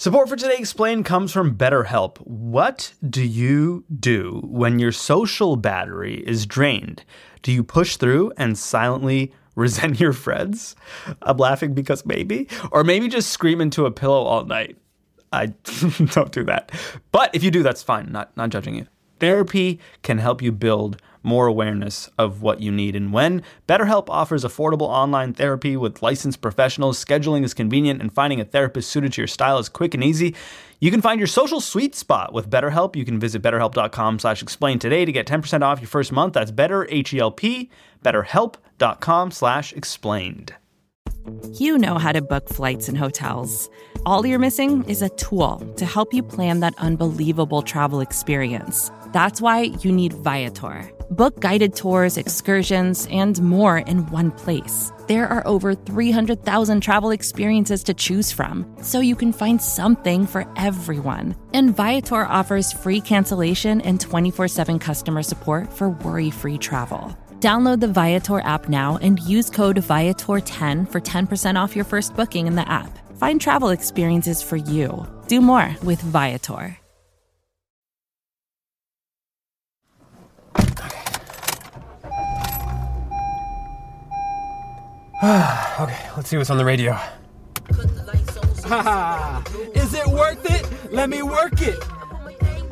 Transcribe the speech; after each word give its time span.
Support 0.00 0.30
for 0.30 0.36
Today 0.36 0.56
Explained 0.56 1.04
comes 1.04 1.30
from 1.30 1.58
BetterHelp. 1.58 2.16
What 2.26 2.94
do 3.06 3.22
you 3.22 3.84
do 3.94 4.40
when 4.44 4.78
your 4.78 4.92
social 4.92 5.56
battery 5.56 6.24
is 6.26 6.46
drained? 6.46 7.04
Do 7.42 7.52
you 7.52 7.62
push 7.62 7.98
through 7.98 8.32
and 8.38 8.56
silently 8.56 9.34
resent 9.56 10.00
your 10.00 10.14
friends? 10.14 10.74
I'm 11.20 11.36
laughing 11.36 11.74
because 11.74 12.06
maybe. 12.06 12.48
Or 12.72 12.82
maybe 12.82 13.08
just 13.08 13.28
scream 13.28 13.60
into 13.60 13.84
a 13.84 13.90
pillow 13.90 14.22
all 14.22 14.46
night. 14.46 14.78
I 15.34 15.48
don't 16.12 16.32
do 16.32 16.44
that. 16.44 16.72
But 17.12 17.34
if 17.34 17.44
you 17.44 17.50
do, 17.50 17.62
that's 17.62 17.82
fine. 17.82 18.10
Not 18.10 18.34
not 18.38 18.48
judging 18.48 18.76
you. 18.76 18.86
Therapy 19.20 19.78
can 20.02 20.18
help 20.18 20.42
you 20.42 20.50
build 20.50 21.00
more 21.22 21.46
awareness 21.46 22.08
of 22.18 22.42
what 22.42 22.60
you 22.60 22.72
need 22.72 22.96
and 22.96 23.12
when. 23.12 23.42
BetterHelp 23.68 24.08
offers 24.08 24.44
affordable 24.44 24.88
online 24.88 25.34
therapy 25.34 25.76
with 25.76 26.02
licensed 26.02 26.40
professionals. 26.40 27.02
Scheduling 27.02 27.44
is 27.44 27.54
convenient, 27.54 28.00
and 28.00 28.12
finding 28.12 28.40
a 28.40 28.44
therapist 28.44 28.90
suited 28.90 29.12
to 29.12 29.20
your 29.20 29.28
style 29.28 29.58
is 29.58 29.68
quick 29.68 29.94
and 29.94 30.02
easy. 30.02 30.34
You 30.80 30.90
can 30.90 31.02
find 31.02 31.20
your 31.20 31.26
social 31.26 31.60
sweet 31.60 31.94
spot 31.94 32.32
with 32.32 32.48
BetterHelp. 32.48 32.96
You 32.96 33.04
can 33.04 33.20
visit 33.20 33.42
betterhelp.com 33.42 34.18
slash 34.18 34.42
explain 34.42 34.78
today 34.78 35.04
to 35.04 35.12
get 35.12 35.26
10% 35.26 35.62
off 35.62 35.80
your 35.80 35.88
first 35.88 36.10
month. 36.10 36.32
That's 36.32 36.50
better, 36.50 36.86
H-E-L-P, 36.90 37.70
betterhelp.com 38.02 39.30
slash 39.30 39.72
explained. 39.74 40.54
You 41.52 41.76
know 41.76 41.98
how 41.98 42.12
to 42.12 42.22
book 42.22 42.48
flights 42.48 42.88
and 42.88 42.96
hotels. 42.96 43.68
All 44.06 44.24
you're 44.24 44.38
missing 44.38 44.82
is 44.84 45.02
a 45.02 45.10
tool 45.10 45.58
to 45.76 45.84
help 45.84 46.14
you 46.14 46.22
plan 46.22 46.60
that 46.60 46.74
unbelievable 46.78 47.60
travel 47.60 48.00
experience. 48.00 48.90
That's 49.12 49.42
why 49.42 49.74
you 49.82 49.92
need 49.92 50.14
Viator. 50.14 50.90
Book 51.10 51.38
guided 51.40 51.76
tours, 51.76 52.16
excursions, 52.16 53.06
and 53.10 53.42
more 53.42 53.78
in 53.78 54.06
one 54.06 54.30
place. 54.30 54.90
There 55.06 55.28
are 55.28 55.46
over 55.46 55.74
300,000 55.74 56.80
travel 56.80 57.10
experiences 57.10 57.82
to 57.84 57.92
choose 57.92 58.32
from, 58.32 58.64
so 58.80 59.00
you 59.00 59.14
can 59.14 59.34
find 59.34 59.60
something 59.60 60.26
for 60.26 60.50
everyone. 60.56 61.36
And 61.52 61.76
Viator 61.76 62.24
offers 62.24 62.72
free 62.72 63.02
cancellation 63.02 63.82
and 63.82 64.00
24 64.00 64.48
7 64.48 64.78
customer 64.78 65.22
support 65.22 65.70
for 65.70 65.90
worry 65.90 66.30
free 66.30 66.56
travel. 66.56 67.14
Download 67.40 67.80
the 67.80 67.88
Viator 67.88 68.40
app 68.40 68.70
now 68.70 68.98
and 69.02 69.20
use 69.20 69.50
code 69.50 69.76
Viator10 69.76 70.90
for 70.90 71.00
10% 71.00 71.62
off 71.62 71.76
your 71.76 71.84
first 71.84 72.14
booking 72.14 72.46
in 72.46 72.54
the 72.54 72.66
app. 72.70 72.98
Find 73.20 73.38
travel 73.38 73.68
experiences 73.68 74.42
for 74.42 74.56
you. 74.56 75.06
Do 75.28 75.42
more 75.42 75.76
with 75.82 76.00
Viator. 76.00 76.78
okay, 85.22 86.08
let's 86.16 86.30
see 86.30 86.38
what's 86.38 86.48
on 86.48 86.56
the 86.56 86.64
radio. 86.64 86.92
Is 89.74 89.92
it 89.92 90.06
worth 90.06 90.50
it? 90.50 90.90
Let 90.90 91.10
me 91.10 91.22
work 91.22 91.60
it. 91.60 91.76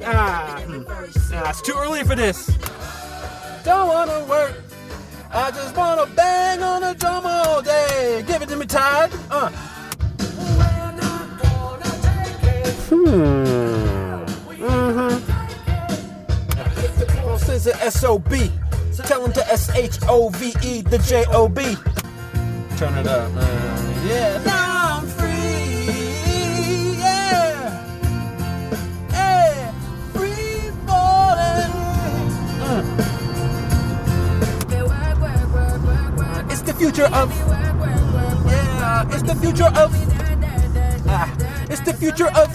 Ah, 0.02 0.62
hmm. 0.64 0.82
ah, 0.88 1.50
it's 1.50 1.60
too 1.60 1.74
early 1.76 2.04
for 2.04 2.14
this. 2.14 2.46
Don't 3.66 3.88
wanna 3.88 4.24
work. 4.24 4.54
I 5.30 5.50
just 5.50 5.76
wanna 5.76 6.06
bang 6.16 6.62
on 6.62 6.80
the 6.80 6.94
drum 6.94 7.26
all 7.26 7.60
day. 7.60 8.24
Give 8.26 8.40
it 8.40 8.48
to 8.48 8.56
me, 8.56 8.64
Todd. 8.64 9.12
Uh. 9.30 9.52
Hmm. 12.72 14.24
Mm-hmm. 14.60 15.14
Well, 17.26 17.38
since 17.38 17.64
the 17.64 17.76
S-O-B, 17.76 18.50
tell 19.04 19.24
him 19.24 19.32
to 19.32 19.52
S-H-O-V-E 19.52 20.82
the 20.82 20.98
J-O-B. 20.98 21.76
Turn 22.76 22.98
it 22.98 23.06
up, 23.06 23.32
man. 23.32 24.06
Yeah. 24.06 24.42
Now 24.44 24.98
I'm 24.98 25.06
free. 25.08 25.30
Yeah. 26.98 27.84
Yeah. 29.10 29.72
Free 30.12 30.70
falling. 30.86 31.72
Mm. 32.62 32.84
It's 36.50 36.62
the 36.62 36.74
future 36.74 37.06
of. 37.06 37.30
Yeah. 38.46 39.08
It's 39.12 39.22
the 39.22 39.34
future 39.34 39.72
of. 39.74 39.92
Ah. 41.10 41.57
It's 41.70 41.80
the 41.82 41.92
future 41.92 42.28
of. 42.28 42.48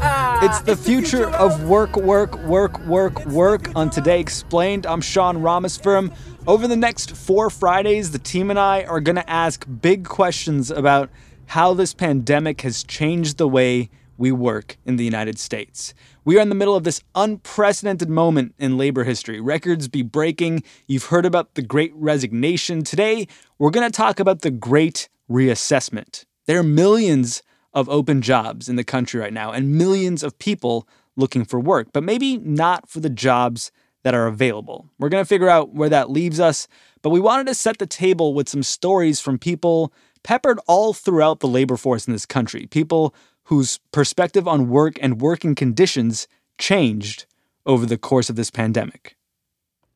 Ah, 0.00 0.40
It's 0.42 0.60
the 0.60 0.76
future 0.76 1.28
of 1.28 1.64
work, 1.64 1.94
work, 1.96 2.38
work, 2.44 2.78
work, 2.86 3.26
work 3.26 3.70
on 3.76 3.90
Today 3.90 4.18
Explained. 4.18 4.86
I'm 4.86 5.02
Sean 5.02 5.38
Rameswaram. 5.42 6.16
Over 6.46 6.66
the 6.66 6.76
next 6.76 7.14
four 7.14 7.50
Fridays, 7.50 8.10
the 8.12 8.18
team 8.18 8.48
and 8.48 8.58
I 8.58 8.84
are 8.84 9.00
going 9.00 9.16
to 9.16 9.28
ask 9.28 9.66
big 9.82 10.06
questions 10.06 10.70
about 10.70 11.10
how 11.46 11.74
this 11.74 11.92
pandemic 11.92 12.62
has 12.62 12.82
changed 12.82 13.36
the 13.36 13.46
way 13.46 13.90
we 14.16 14.32
work 14.32 14.78
in 14.86 14.96
the 14.96 15.04
United 15.04 15.38
States. 15.38 15.92
We 16.24 16.38
are 16.38 16.42
in 16.42 16.48
the 16.48 16.54
middle 16.54 16.76
of 16.76 16.84
this 16.84 17.02
unprecedented 17.14 18.08
moment 18.08 18.54
in 18.58 18.78
labor 18.78 19.04
history. 19.04 19.38
Records 19.38 19.86
be 19.86 20.00
breaking. 20.00 20.62
You've 20.86 21.06
heard 21.06 21.26
about 21.26 21.56
the 21.56 21.62
great 21.62 21.92
resignation. 21.94 22.84
Today, 22.84 23.28
we're 23.58 23.70
going 23.70 23.86
to 23.86 23.94
talk 23.94 24.18
about 24.18 24.40
the 24.40 24.50
great 24.50 25.10
reassessment. 25.30 26.24
There 26.46 26.58
are 26.58 26.62
millions 26.64 27.42
of 27.72 27.88
open 27.88 28.22
jobs 28.22 28.68
in 28.68 28.76
the 28.76 28.84
country 28.84 29.20
right 29.20 29.32
now 29.32 29.52
and 29.52 29.76
millions 29.76 30.22
of 30.22 30.38
people 30.38 30.88
looking 31.16 31.44
for 31.44 31.60
work, 31.60 31.88
but 31.92 32.02
maybe 32.02 32.38
not 32.38 32.88
for 32.88 33.00
the 33.00 33.10
jobs 33.10 33.70
that 34.04 34.14
are 34.14 34.26
available. 34.26 34.88
We're 34.98 35.08
going 35.08 35.24
to 35.24 35.28
figure 35.28 35.48
out 35.48 35.74
where 35.74 35.88
that 35.88 36.10
leaves 36.10 36.40
us, 36.40 36.68
but 37.02 37.10
we 37.10 37.20
wanted 37.20 37.46
to 37.48 37.54
set 37.54 37.78
the 37.78 37.86
table 37.86 38.32
with 38.32 38.48
some 38.48 38.62
stories 38.62 39.20
from 39.20 39.38
people 39.38 39.92
peppered 40.22 40.58
all 40.66 40.92
throughout 40.92 41.40
the 41.40 41.48
labor 41.48 41.76
force 41.76 42.06
in 42.06 42.12
this 42.12 42.26
country, 42.26 42.66
people 42.66 43.14
whose 43.44 43.78
perspective 43.92 44.46
on 44.46 44.68
work 44.68 44.98
and 45.00 45.20
working 45.20 45.54
conditions 45.54 46.28
changed 46.58 47.26
over 47.66 47.86
the 47.86 47.98
course 47.98 48.30
of 48.30 48.36
this 48.36 48.50
pandemic. 48.50 49.16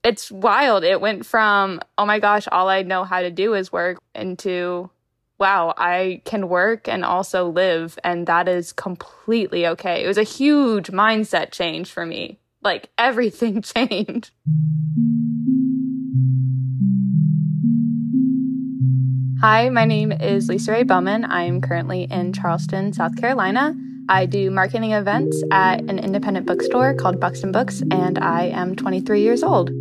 It's 0.05 0.33
wild. 0.33 0.85
It 0.85 1.01
went 1.01 1.25
from, 1.25 1.81
oh 1.97 2.07
my 2.07 2.19
gosh, 2.19 2.49
all 2.51 2.69
I 2.69 2.83
know 2.83 3.05
how 3.05 3.21
to 3.21 3.31
do 3.31 3.55
is 3.55 3.71
work, 3.71 3.99
into, 4.15 4.91
wow, 5.43 5.75
I 5.77 6.23
can 6.25 6.49
work 6.49 6.87
and 6.87 7.05
also 7.05 7.49
live. 7.49 7.99
And 8.05 8.29
that 8.29 8.47
is 8.47 8.73
completely 8.73 9.67
okay. 9.67 10.05
It 10.05 10.07
was 10.07 10.17
a 10.17 10.23
huge 10.23 10.93
mindset 10.93 11.51
change 11.51 11.91
for 11.91 12.07
me. 12.07 12.39
Like 12.63 12.91
everything 12.97 13.61
changed. 13.75 14.31
Hi, 19.41 19.69
my 19.71 19.85
name 19.85 20.13
is 20.13 20.49
Lisa 20.49 20.71
Ray 20.71 20.85
Bowman. 20.85 21.25
I 21.25 21.43
am 21.43 21.61
currently 21.61 22.05
in 22.05 22.33
Charleston, 22.33 22.93
South 22.93 23.17
Carolina. 23.17 23.75
I 24.09 24.27
do 24.27 24.49
marketing 24.49 24.93
events 24.93 25.43
at 25.51 25.81
an 25.81 25.99
independent 25.99 26.47
bookstore 26.47 26.95
called 26.95 27.19
Buxton 27.19 27.51
Books, 27.51 27.83
and 27.91 28.17
I 28.17 28.45
am 28.45 28.77
23 28.77 29.23
years 29.23 29.43
old. 29.43 29.73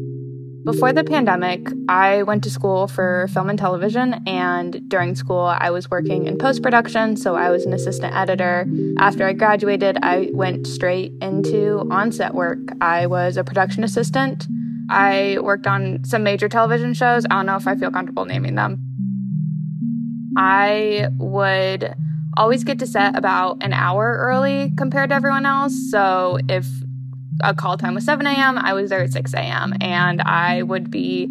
Before 0.63 0.93
the 0.93 1.03
pandemic, 1.03 1.67
I 1.89 2.21
went 2.21 2.43
to 2.43 2.51
school 2.51 2.87
for 2.87 3.27
film 3.33 3.49
and 3.49 3.57
television, 3.57 4.21
and 4.27 4.87
during 4.87 5.15
school, 5.15 5.39
I 5.45 5.71
was 5.71 5.89
working 5.89 6.27
in 6.27 6.37
post 6.37 6.61
production, 6.61 7.17
so 7.17 7.35
I 7.35 7.49
was 7.49 7.65
an 7.65 7.73
assistant 7.73 8.15
editor. 8.15 8.67
After 8.99 9.25
I 9.25 9.33
graduated, 9.33 9.97
I 10.03 10.29
went 10.33 10.67
straight 10.67 11.13
into 11.19 11.87
on-set 11.89 12.35
work. 12.35 12.59
I 12.79 13.07
was 13.07 13.37
a 13.37 13.43
production 13.43 13.83
assistant. 13.83 14.47
I 14.89 15.39
worked 15.41 15.65
on 15.65 16.03
some 16.03 16.21
major 16.21 16.47
television 16.47 16.93
shows. 16.93 17.25
I 17.25 17.29
don't 17.29 17.47
know 17.47 17.55
if 17.55 17.67
I 17.67 17.75
feel 17.75 17.89
comfortable 17.89 18.25
naming 18.25 18.53
them. 18.53 18.77
I 20.37 21.07
would 21.17 21.95
always 22.37 22.63
get 22.63 22.77
to 22.79 22.87
set 22.87 23.17
about 23.17 23.63
an 23.63 23.73
hour 23.73 24.15
early 24.19 24.73
compared 24.77 25.09
to 25.09 25.15
everyone 25.15 25.45
else. 25.45 25.89
So 25.89 26.37
if 26.47 26.67
a 27.43 27.53
call 27.53 27.77
time 27.77 27.95
was 27.95 28.05
7 28.05 28.25
a.m., 28.25 28.57
I 28.57 28.73
was 28.73 28.89
there 28.89 29.03
at 29.03 29.11
6 29.11 29.33
a.m. 29.33 29.73
And 29.81 30.21
I 30.21 30.63
would 30.63 30.91
be 30.91 31.29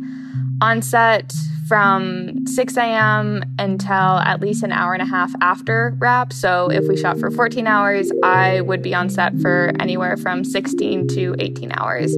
on 0.61 0.83
set 0.83 1.33
from 1.71 2.45
6 2.49 2.77
a.m. 2.77 3.45
until 3.59 3.93
at 3.93 4.41
least 4.41 4.65
an 4.65 4.73
hour 4.73 4.93
and 4.93 5.01
a 5.01 5.07
half 5.07 5.33
after 5.41 5.95
wrap. 5.99 6.33
So 6.33 6.69
if 6.69 6.89
we 6.89 6.97
shot 6.97 7.19
for 7.21 7.31
14 7.31 7.67
hours, 7.69 8.11
I 8.25 8.61
would 8.63 8.83
be 8.83 8.93
on 8.93 9.09
set 9.09 9.39
for 9.39 9.73
anywhere 9.79 10.17
from 10.17 10.43
16 10.43 11.07
to 11.09 11.37
18 11.39 11.71
hours. 11.73 12.13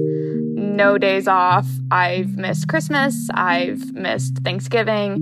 No 0.55 0.97
days 0.97 1.27
off. 1.27 1.67
I've 1.91 2.35
missed 2.35 2.67
Christmas. 2.67 3.29
I've 3.31 3.93
missed 3.93 4.39
Thanksgiving. 4.39 5.21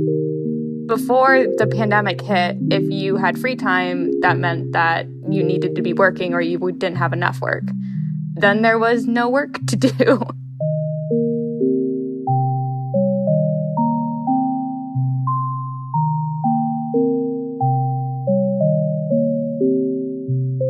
Before 0.87 1.45
the 1.57 1.67
pandemic 1.67 2.21
hit, 2.21 2.55
if 2.69 2.83
you 2.83 3.17
had 3.17 3.37
free 3.37 3.57
time, 3.57 4.11
that 4.21 4.37
meant 4.37 4.71
that 4.71 5.07
you 5.29 5.43
needed 5.43 5.75
to 5.75 5.81
be 5.81 5.91
working 5.91 6.33
or 6.33 6.39
you 6.39 6.57
didn't 6.71 6.97
have 6.97 7.11
enough 7.11 7.41
work. 7.41 7.63
Then 8.41 8.63
there 8.63 8.79
was 8.79 9.05
no 9.05 9.29
work 9.29 9.59
to 9.67 9.75
do. 9.75 10.25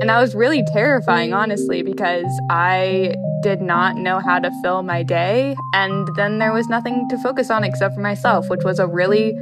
And 0.02 0.10
that 0.10 0.20
was 0.20 0.36
really 0.36 0.66
terrifying, 0.74 1.32
honestly, 1.34 1.82
because 1.82 2.26
I 2.50 3.16
did 3.42 3.62
not 3.62 3.96
know 3.96 4.20
how 4.20 4.40
to 4.40 4.52
fill 4.62 4.84
my 4.84 5.02
day. 5.04 5.56
And 5.74 6.10
then 6.18 6.40
there 6.40 6.52
was 6.52 6.68
nothing 6.68 7.08
to 7.08 7.18
focus 7.20 7.50
on 7.50 7.64
except 7.64 7.96
for 7.96 8.02
myself, 8.02 8.50
which 8.50 8.66
was 8.66 8.80
a 8.80 8.88
really 8.88 9.34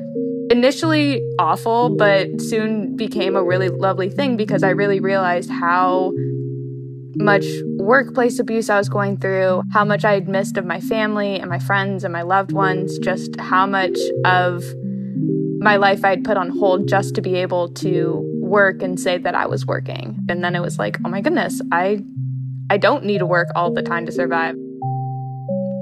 initially 0.51 1.19
awful, 1.39 1.95
but 1.95 2.27
soon 2.41 2.95
became 2.95 3.35
a 3.35 3.43
really 3.43 3.69
lovely 3.69 4.11
thing 4.11 4.37
because 4.37 4.61
I 4.61 4.69
really 4.69 4.99
realized 4.99 5.49
how 5.49 6.13
much 7.19 7.45
workplace 7.77 8.39
abuse 8.39 8.69
I 8.69 8.77
was 8.77 8.87
going 8.87 9.17
through, 9.17 9.63
how 9.71 9.83
much 9.83 10.05
I 10.05 10.13
had 10.13 10.29
missed 10.29 10.57
of 10.57 10.65
my 10.65 10.79
family 10.79 11.39
and 11.39 11.49
my 11.49 11.59
friends 11.59 12.03
and 12.03 12.13
my 12.13 12.21
loved 12.21 12.53
ones, 12.53 12.97
just 12.99 13.37
how 13.39 13.65
much 13.65 13.97
of 14.25 14.63
my 15.59 15.75
life 15.75 16.05
I'd 16.05 16.23
put 16.23 16.37
on 16.37 16.49
hold 16.49 16.87
just 16.87 17.15
to 17.15 17.21
be 17.21 17.35
able 17.35 17.69
to 17.73 18.25
work 18.41 18.81
and 18.81 18.97
say 18.97 19.17
that 19.17 19.35
I 19.35 19.45
was 19.47 19.65
working. 19.65 20.17
And 20.29 20.43
then 20.43 20.55
it 20.55 20.61
was 20.61 20.79
like, 20.79 20.97
oh 21.05 21.09
my 21.09 21.21
goodness, 21.21 21.61
I 21.71 22.03
I 22.71 22.77
don't 22.77 23.03
need 23.03 23.17
to 23.17 23.25
work 23.25 23.49
all 23.55 23.73
the 23.73 23.81
time 23.81 24.05
to 24.05 24.11
survive. 24.11 24.55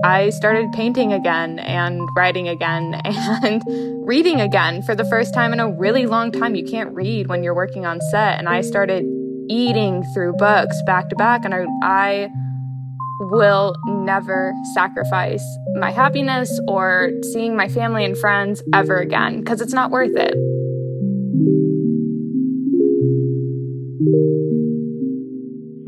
I 0.04 0.30
started 0.30 0.72
painting 0.72 1.12
again 1.12 1.60
and 1.60 2.08
writing 2.16 2.48
again 2.48 2.94
and 3.04 3.62
reading 4.08 4.40
again 4.40 4.82
for 4.84 4.96
the 4.96 5.06
first 5.06 5.34
time 5.34 5.54
in 5.54 5.60
a 5.60 5.70
really 5.70 6.06
long 6.06 6.32
time. 6.32 6.56
You 6.56 6.64
can't 6.64 6.94
read 6.96 7.28
when 7.28 7.44
you're 7.44 7.56
working 7.56 7.86
on 7.86 8.00
set. 8.10 8.40
And 8.40 8.48
I 8.48 8.62
started 8.62 9.06
eating 9.50 10.04
through 10.14 10.34
books 10.34 10.76
back 10.86 11.10
to 11.10 11.16
back. 11.16 11.46
And 11.46 11.54
I, 11.54 11.66
I 11.84 12.30
will 13.20 13.76
never 13.88 14.54
sacrifice 14.74 15.44
my 15.80 15.92
happiness 15.92 16.60
or 16.68 17.12
seeing 17.34 17.56
my 17.56 17.68
family 17.68 18.06
and 18.06 18.18
friends 18.18 18.62
ever 18.74 18.98
again 18.98 19.40
because 19.40 19.62
it's 19.62 19.74
not 19.74 19.92
worth 19.92 20.16
it. 20.16 20.36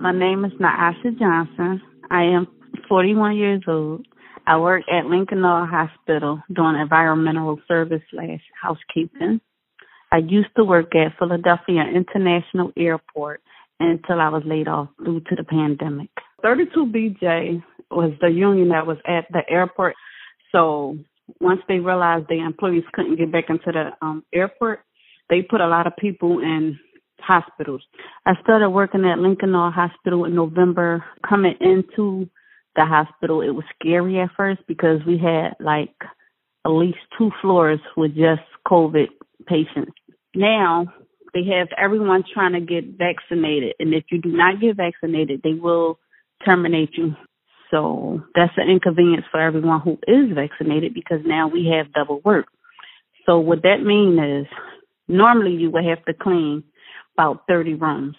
My 0.02 0.12
name 0.12 0.46
is 0.46 0.54
Naasha 0.54 1.18
Johnson. 1.20 1.82
I 2.10 2.24
am 2.24 2.48
41 2.88 3.36
years 3.36 3.64
old. 3.68 4.06
I 4.48 4.58
work 4.58 4.84
at 4.92 5.06
Lincoln 5.06 5.44
Hospital 5.44 6.42
doing 6.52 6.76
environmental 6.76 7.60
service 7.68 8.02
slash 8.10 8.42
housekeeping. 8.60 9.42
I 10.12 10.18
used 10.18 10.50
to 10.58 10.64
work 10.64 10.96
at 10.96 11.18
Philadelphia 11.20 11.84
International 11.94 12.72
Airport 12.76 13.42
until 13.80 14.20
I 14.20 14.30
was 14.30 14.44
laid 14.46 14.68
off 14.68 14.90
due 15.04 15.20
to 15.22 15.36
the 15.36 15.44
pandemic. 15.44 16.10
32BJ 16.44 17.64
was 17.92 18.14
the 18.22 18.30
union 18.30 18.70
that 18.70 18.88
was 18.88 18.98
at 19.08 19.26
the 19.32 19.42
airport. 19.50 19.96
So 20.52 20.98
once 21.40 21.62
they 21.68 21.80
realized 21.80 22.28
the 22.28 22.40
employees 22.40 22.84
couldn't 22.94 23.18
get 23.18 23.32
back 23.32 23.46
into 23.50 23.72
the 23.72 23.92
um, 24.02 24.24
airport, 24.34 24.82
they 25.30 25.42
put 25.42 25.62
a 25.62 25.68
lot 25.68 25.88
of 25.88 25.94
people 25.98 26.40
in 26.40 26.80
hospitals. 27.20 27.82
I 28.26 28.34
started 28.42 28.70
working 28.70 29.06
at 29.06 29.20
Lincoln 29.20 29.54
Hospital 29.54 30.26
in 30.26 30.36
November. 30.36 31.04
Coming 31.28 31.56
into 31.60 32.30
the 32.76 32.86
hospital, 32.86 33.42
it 33.42 33.50
was 33.50 33.66
scary 33.80 34.20
at 34.20 34.30
first 34.36 34.62
because 34.68 35.02
we 35.06 35.18
had 35.18 35.56
like 35.60 35.94
at 36.66 36.70
least 36.70 36.98
two 37.18 37.32
floors 37.42 37.80
with 37.96 38.16
just 38.16 38.42
COVID 38.68 39.08
patients. 39.48 39.92
Now 40.36 40.88
they 41.34 41.44
have 41.58 41.70
everyone 41.78 42.24
trying 42.34 42.54
to 42.54 42.62
get 42.62 42.98
vaccinated, 42.98 43.76
and 43.80 43.94
if 43.94 44.06
you 44.12 44.20
do 44.22 44.30
not 44.30 44.60
get 44.60 44.78
vaccinated, 44.78 45.42
they 45.44 45.54
will 45.54 46.00
terminate 46.46 46.92
you. 46.98 47.16
So 47.72 48.22
that's 48.36 48.54
an 48.58 48.70
inconvenience 48.70 49.26
for 49.32 49.40
everyone 49.40 49.82
who 49.82 50.00
is 50.08 50.34
vaccinated 50.34 50.94
because 50.94 51.20
now 51.26 51.48
we 51.48 51.72
have 51.76 51.94
double 51.94 52.20
work. 52.26 52.48
So 53.26 53.40
what 53.40 53.62
that 53.64 53.84
means 53.84 54.48
is 54.48 54.52
normally 55.08 55.52
you 55.52 55.70
would 55.72 55.86
have 55.86 56.04
to 56.06 56.14
clean 56.14 56.64
about 57.16 57.44
30 57.48 57.76
rooms. 57.76 58.16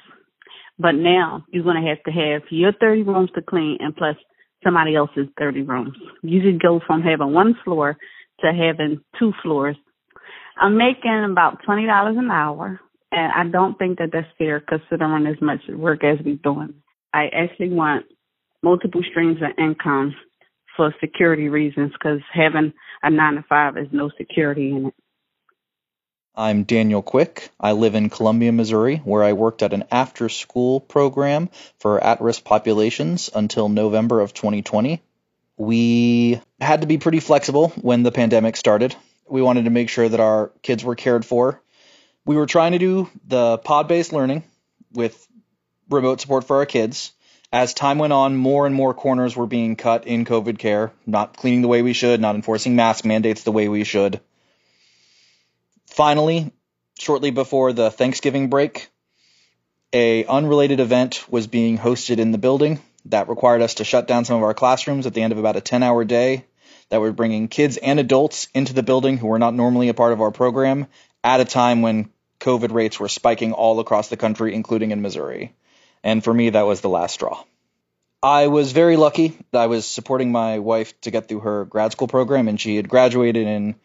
But 0.79 0.93
now 0.93 1.45
you're 1.51 1.65
going 1.65 1.83
to 1.83 1.89
have 1.89 2.03
to 2.05 2.11
have 2.13 2.43
your 2.51 2.73
30 2.73 3.03
rooms 3.03 3.31
to 3.35 3.43
clean 3.43 3.79
and 3.81 3.95
plus 3.95 4.17
somebody 4.63 4.95
else's 4.95 5.27
30 5.39 5.63
rooms. 5.63 5.97
You 6.23 6.41
could 6.43 6.63
go 6.63 6.81
from 6.87 7.03
having 7.03 7.33
one 7.33 7.57
floor 7.65 7.97
to 8.41 8.47
having 8.47 9.01
two 9.19 9.33
floors. 9.43 9.77
I'm 10.57 10.77
making 10.77 11.27
about 11.31 11.63
$20 11.67 12.19
an 12.19 12.31
hour, 12.31 12.81
and 13.13 13.33
I 13.33 13.51
don't 13.51 13.79
think 13.79 13.99
that 13.99 14.11
that's 14.13 14.27
fair 14.39 14.61
considering 14.61 15.27
as 15.27 15.41
much 15.41 15.61
work 15.69 16.05
as 16.05 16.19
we're 16.25 16.37
doing. 16.37 16.75
I 17.13 17.27
actually 17.29 17.71
want 17.71 18.07
multiple 18.63 19.03
streams 19.11 19.39
of 19.43 19.59
income 19.59 20.15
for 20.77 20.95
security 21.01 21.49
reasons 21.49 21.93
because 21.93 22.21
having 22.33 22.73
a 23.03 23.11
nine 23.11 23.35
to 23.35 23.45
five 23.49 23.77
is 23.77 23.89
no 23.93 24.11
security 24.17 24.71
in 24.71 24.87
it. 24.87 24.95
I'm 26.37 26.63
Daniel 26.63 27.03
Quick. 27.03 27.51
I 27.59 27.73
live 27.73 27.97
in 27.97 28.09
Columbia, 28.09 28.53
Missouri, 28.53 28.97
where 28.99 29.25
I 29.25 29.33
worked 29.33 29.63
at 29.63 29.73
an 29.73 29.85
after 29.91 30.29
school 30.29 30.79
program 30.79 31.51
for 31.81 32.03
at 32.03 32.21
risk 32.21 32.45
populations 32.45 33.29
until 33.35 33.69
November 33.69 34.21
of 34.21 34.33
2020. 34.33 35.03
We 35.57 36.41
had 36.61 36.83
to 36.83 36.87
be 36.87 36.99
pretty 36.99 37.21
flexible 37.21 37.71
when 37.81 38.05
the 38.05 38.13
pandemic 38.13 38.57
started. 38.57 38.95
We 39.29 39.43
wanted 39.43 39.65
to 39.65 39.71
make 39.71 39.89
sure 39.89 40.09
that 40.09 40.21
our 40.21 40.53
kids 40.63 40.85
were 40.85 40.95
cared 40.95 41.25
for. 41.27 41.61
We 42.31 42.37
were 42.37 42.47
trying 42.47 42.71
to 42.73 42.79
do 42.79 43.11
the 43.27 43.59
pod 43.59 43.89
based 43.89 44.13
learning 44.13 44.45
with 44.93 45.27
remote 45.89 46.21
support 46.21 46.45
for 46.45 46.59
our 46.59 46.65
kids. 46.65 47.11
As 47.53 47.75
time 47.75 47.99
went 47.99 48.13
on, 48.13 48.37
more 48.37 48.67
and 48.67 48.75
more 48.77 48.95
corners 48.95 49.35
were 49.35 49.49
being 49.49 49.75
cut 49.75 50.07
in 50.07 50.25
COVID 50.25 50.57
care, 50.57 50.93
not 51.05 51.37
cleaning 51.37 51.61
the 51.61 51.67
way 51.67 51.83
we 51.83 51.93
should, 51.93 52.21
not 52.21 52.37
enforcing 52.37 52.77
mask 52.77 53.05
mandates 53.05 53.43
the 53.43 53.51
way 53.51 53.67
we 53.67 53.83
should. 53.83 54.21
Finally, 55.89 56.53
shortly 57.01 57.33
before 57.33 57.73
the 57.73 57.91
Thanksgiving 57.91 58.49
break, 58.49 58.91
a 59.93 60.25
unrelated 60.27 60.79
event 60.79 61.25
was 61.29 61.49
being 61.49 61.79
hosted 61.79 62.19
in 62.19 62.31
the 62.31 62.39
building 62.39 62.79
that 63.07 63.29
required 63.29 63.61
us 63.61 63.75
to 63.75 63.85
shut 63.85 64.07
down 64.07 64.25
some 64.25 64.37
of 64.37 64.45
our 64.45 64.55
classrooms 64.55 65.05
at 65.05 65.15
the 65.15 65.23
end 65.23 65.33
of 65.33 65.41
about 65.41 65.57
a 65.57 65.61
10-hour 65.61 66.05
day 66.05 66.45
that 66.91 67.01
were 67.01 67.11
bringing 67.11 67.49
kids 67.49 67.77
and 67.77 67.99
adults 67.99 68.47
into 68.55 68.73
the 68.73 68.85
building 68.85 69.19
who 69.19 69.27
were 69.27 69.41
not 69.41 69.53
normally 69.53 69.89
a 69.89 69.95
part 69.95 70.13
of 70.13 70.21
our 70.21 70.31
program 70.31 70.87
at 71.25 71.41
a 71.41 71.45
time 71.45 71.83
when 71.83 72.09
COVID 72.41 72.73
rates 72.73 72.99
were 72.99 73.09
spiking 73.09 73.53
all 73.53 73.79
across 73.81 74.09
the 74.09 74.17
country, 74.17 74.55
including 74.55 74.91
in 74.91 75.03
Missouri. 75.03 75.55
And 76.03 76.25
for 76.25 76.33
me, 76.33 76.51
that 76.51 76.67
was 76.67 76.81
the 76.81 76.89
last 76.89 77.15
straw. 77.15 77.45
I 78.23 78.49
was 78.49 78.73
very 78.73 78.97
lucky. 78.97 79.39
I 79.53 79.67
was 79.67 79.87
supporting 79.87 80.33
my 80.33 80.59
wife 80.59 80.99
to 81.03 81.11
get 81.11 81.29
through 81.29 81.41
her 81.41 81.65
grad 81.65 81.93
school 81.93 82.09
program, 82.09 82.49
and 82.49 82.61
she 82.61 82.77
had 82.77 82.89
graduated 82.89 83.47
in 83.47 83.77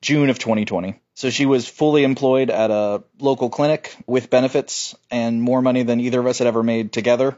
June 0.00 0.30
of 0.30 0.38
2020. 0.38 1.00
So 1.14 1.30
she 1.30 1.46
was 1.46 1.68
fully 1.68 2.04
employed 2.04 2.48
at 2.50 2.70
a 2.70 3.02
local 3.18 3.50
clinic 3.50 3.94
with 4.06 4.30
benefits 4.30 4.94
and 5.10 5.42
more 5.42 5.60
money 5.60 5.82
than 5.82 6.00
either 6.00 6.20
of 6.20 6.26
us 6.26 6.38
had 6.38 6.46
ever 6.46 6.62
made 6.62 6.92
together. 6.92 7.36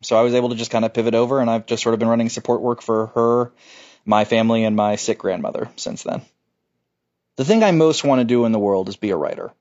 So 0.00 0.16
I 0.16 0.22
was 0.22 0.34
able 0.34 0.50
to 0.50 0.54
just 0.54 0.70
kind 0.70 0.84
of 0.84 0.94
pivot 0.94 1.14
over, 1.14 1.40
and 1.40 1.50
I've 1.50 1.66
just 1.66 1.82
sort 1.82 1.94
of 1.94 1.98
been 1.98 2.08
running 2.08 2.28
support 2.28 2.60
work 2.60 2.82
for 2.82 3.06
her, 3.08 3.52
my 4.04 4.24
family, 4.24 4.64
and 4.64 4.76
my 4.76 4.94
sick 4.94 5.18
grandmother 5.18 5.68
since 5.76 6.04
then. 6.04 6.22
The 7.36 7.44
thing 7.44 7.62
I 7.62 7.72
most 7.72 8.04
want 8.04 8.20
to 8.20 8.24
do 8.24 8.44
in 8.44 8.52
the 8.52 8.58
world 8.58 8.88
is 8.88 8.96
be 8.96 9.10
a 9.10 9.16
writer. 9.16 9.52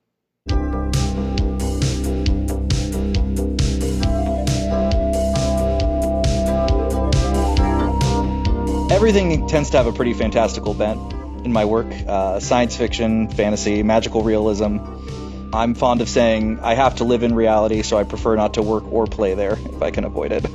Everything 8.98 9.48
tends 9.48 9.70
to 9.70 9.78
have 9.78 9.86
a 9.86 9.94
pretty 9.94 10.14
fantastical 10.14 10.74
bent 10.74 11.14
in 11.46 11.54
my 11.54 11.66
work 11.66 11.86
uh, 11.86 12.40
science 12.40 12.76
fiction, 12.76 13.30
fantasy, 13.30 13.84
magical 13.84 14.24
realism. 14.24 14.80
I'm 15.54 15.76
fond 15.76 16.02
of 16.02 16.10
saying 16.10 16.62
I 16.62 16.74
have 16.74 16.96
to 16.96 17.04
live 17.04 17.22
in 17.22 17.36
reality, 17.36 17.84
so 17.84 17.96
I 17.96 18.06
prefer 18.06 18.36
not 18.36 18.56
to 18.56 18.64
work 18.64 18.92
or 18.92 19.06
play 19.06 19.36
there 19.36 19.54
if 19.54 19.84
I 19.84 19.92
can 19.92 20.04
avoid 20.04 20.32
it. 20.32 20.48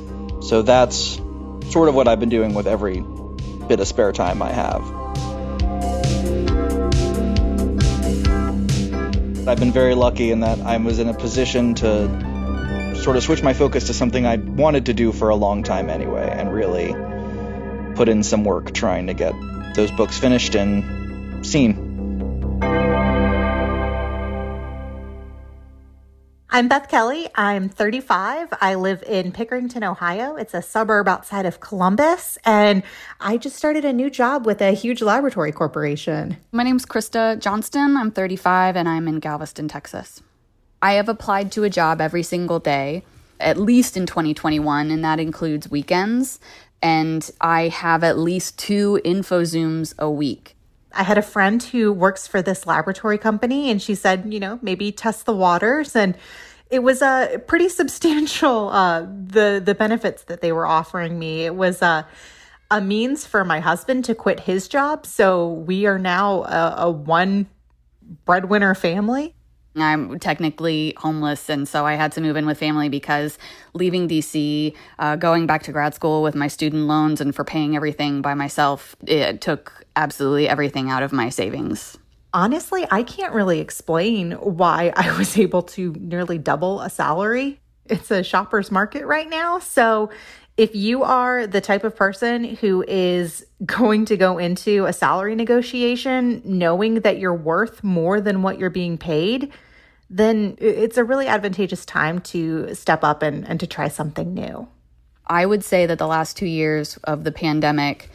So 0.43 0.61
that's 0.61 1.21
sort 1.69 1.87
of 1.87 1.95
what 1.95 2.09
I've 2.09 2.19
been 2.19 2.27
doing 2.27 2.53
with 2.53 2.67
every 2.67 2.99
bit 3.69 3.79
of 3.79 3.87
spare 3.87 4.11
time 4.11 4.41
I 4.41 4.51
have. 4.51 4.81
I've 9.47 9.59
been 9.59 9.71
very 9.71 9.95
lucky 9.95 10.31
in 10.31 10.41
that 10.41 10.59
I 10.59 10.75
was 10.75 10.99
in 10.99 11.07
a 11.07 11.13
position 11.13 11.75
to 11.75 12.93
sort 13.01 13.15
of 13.15 13.23
switch 13.23 13.41
my 13.41 13.53
focus 13.53 13.87
to 13.87 13.93
something 13.93 14.25
I 14.25 14.35
wanted 14.35 14.87
to 14.87 14.93
do 14.93 15.13
for 15.13 15.29
a 15.29 15.35
long 15.35 15.63
time 15.63 15.89
anyway, 15.89 16.29
and 16.29 16.53
really 16.53 16.93
put 17.95 18.09
in 18.09 18.23
some 18.23 18.43
work 18.43 18.73
trying 18.73 19.07
to 19.07 19.13
get 19.13 19.33
those 19.75 19.91
books 19.91 20.17
finished 20.17 20.55
and 20.55 21.45
seen. 21.45 21.93
I'm 26.55 26.67
Beth 26.67 26.87
Kelly. 26.87 27.27
I'm 27.33 27.67
35. 27.67 28.49
I 28.61 28.75
live 28.75 29.03
in 29.07 29.31
Pickerington, 29.31 29.83
Ohio. 29.83 30.35
It's 30.35 30.53
a 30.53 30.61
suburb 30.61 31.07
outside 31.07 31.47
of 31.47 31.59
Columbus. 31.59 32.37
And 32.45 32.83
I 33.19 33.37
just 33.37 33.55
started 33.55 33.85
a 33.85 33.91
new 33.91 34.11
job 34.11 34.45
with 34.45 34.61
a 34.61 34.69
huge 34.71 35.01
laboratory 35.01 35.51
corporation. 35.51 36.37
My 36.51 36.61
name's 36.61 36.85
Krista 36.85 37.39
Johnston. 37.39 37.97
I'm 37.97 38.11
35 38.11 38.75
and 38.75 38.87
I'm 38.87 39.07
in 39.07 39.19
Galveston, 39.19 39.67
Texas. 39.67 40.21
I 40.79 40.93
have 40.93 41.09
applied 41.09 41.51
to 41.53 41.63
a 41.63 41.71
job 41.71 41.99
every 41.99 42.21
single 42.21 42.59
day, 42.59 43.03
at 43.39 43.57
least 43.57 43.97
in 43.97 44.05
2021, 44.05 44.91
and 44.91 45.03
that 45.03 45.19
includes 45.19 45.71
weekends 45.71 46.39
and 46.83 47.31
I 47.39 47.69
have 47.69 48.03
at 48.03 48.19
least 48.19 48.59
two 48.59 48.99
info 49.05 49.43
Zooms 49.43 49.97
a 49.97 50.11
week. 50.11 50.57
I 50.91 51.03
had 51.03 51.17
a 51.17 51.23
friend 51.23 51.63
who 51.63 51.93
works 51.93 52.27
for 52.27 52.41
this 52.41 52.67
laboratory 52.67 53.17
company, 53.17 53.71
and 53.71 53.81
she 53.81 53.95
said, 53.95 54.31
you 54.31 54.39
know, 54.39 54.59
maybe 54.61 54.91
test 54.91 55.25
the 55.25 55.33
waters. 55.33 55.95
And 55.95 56.15
it 56.69 56.83
was 56.83 57.01
a 57.01 57.05
uh, 57.05 57.37
pretty 57.39 57.69
substantial 57.69 58.69
uh, 58.71 59.01
the 59.01 59.61
the 59.63 59.73
benefits 59.73 60.23
that 60.23 60.41
they 60.41 60.51
were 60.51 60.67
offering 60.67 61.17
me. 61.17 61.45
It 61.45 61.55
was 61.55 61.81
a 61.81 61.85
uh, 61.85 62.03
a 62.71 62.81
means 62.81 63.25
for 63.25 63.45
my 63.45 63.59
husband 63.59 64.03
to 64.05 64.15
quit 64.15 64.41
his 64.41 64.67
job, 64.67 65.05
so 65.05 65.47
we 65.47 65.85
are 65.85 65.99
now 65.99 66.43
a, 66.43 66.75
a 66.79 66.91
one 66.91 67.47
breadwinner 68.25 68.73
family? 68.73 69.35
I'm 69.75 70.19
technically 70.19 70.93
homeless, 70.97 71.49
and 71.49 71.67
so 71.67 71.85
I 71.85 71.93
had 71.93 72.11
to 72.13 72.21
move 72.21 72.35
in 72.35 72.45
with 72.45 72.59
family 72.59 72.89
because 72.89 73.37
leaving 73.73 74.07
DC, 74.07 74.75
uh, 74.99 75.15
going 75.15 75.47
back 75.47 75.63
to 75.63 75.71
grad 75.71 75.95
school 75.95 76.21
with 76.21 76.35
my 76.35 76.47
student 76.47 76.83
loans, 76.83 77.21
and 77.21 77.33
for 77.33 77.43
paying 77.43 77.75
everything 77.75 78.21
by 78.21 78.35
myself, 78.35 78.95
it 79.07 79.41
took 79.41 79.85
absolutely 79.95 80.47
everything 80.47 80.89
out 80.89 81.03
of 81.03 81.11
my 81.11 81.29
savings. 81.29 81.97
Honestly, 82.33 82.85
I 82.89 83.03
can't 83.03 83.33
really 83.33 83.59
explain 83.59 84.33
why 84.33 84.91
I 84.95 85.15
was 85.17 85.37
able 85.37 85.63
to 85.63 85.93
nearly 85.99 86.37
double 86.37 86.81
a 86.81 86.89
salary. 86.89 87.59
It's 87.85 88.11
a 88.11 88.23
shopper's 88.23 88.71
market 88.71 89.05
right 89.05 89.29
now. 89.29 89.59
So 89.59 90.09
if 90.55 90.75
you 90.75 91.03
are 91.03 91.47
the 91.47 91.61
type 91.61 91.83
of 91.83 91.95
person 91.95 92.43
who 92.43 92.83
is 92.87 93.45
going 93.65 94.05
to 94.05 94.17
go 94.17 94.37
into 94.37 94.85
a 94.85 94.93
salary 94.93 95.35
negotiation 95.35 96.41
knowing 96.45 96.95
that 97.01 97.17
you're 97.17 97.33
worth 97.33 97.83
more 97.83 98.21
than 98.21 98.43
what 98.43 98.59
you're 98.59 98.69
being 98.69 98.97
paid, 98.97 99.51
then 100.09 100.55
it's 100.59 100.97
a 100.97 101.03
really 101.03 101.27
advantageous 101.27 101.85
time 101.85 102.19
to 102.19 102.75
step 102.75 103.03
up 103.03 103.23
and, 103.23 103.47
and 103.47 103.59
to 103.59 103.67
try 103.67 103.87
something 103.87 104.33
new. 104.33 104.67
I 105.25 105.45
would 105.45 105.63
say 105.63 105.87
that 105.87 105.97
the 105.97 106.07
last 106.07 106.37
two 106.37 106.45
years 106.45 106.97
of 106.97 107.23
the 107.23 107.31
pandemic 107.31 108.09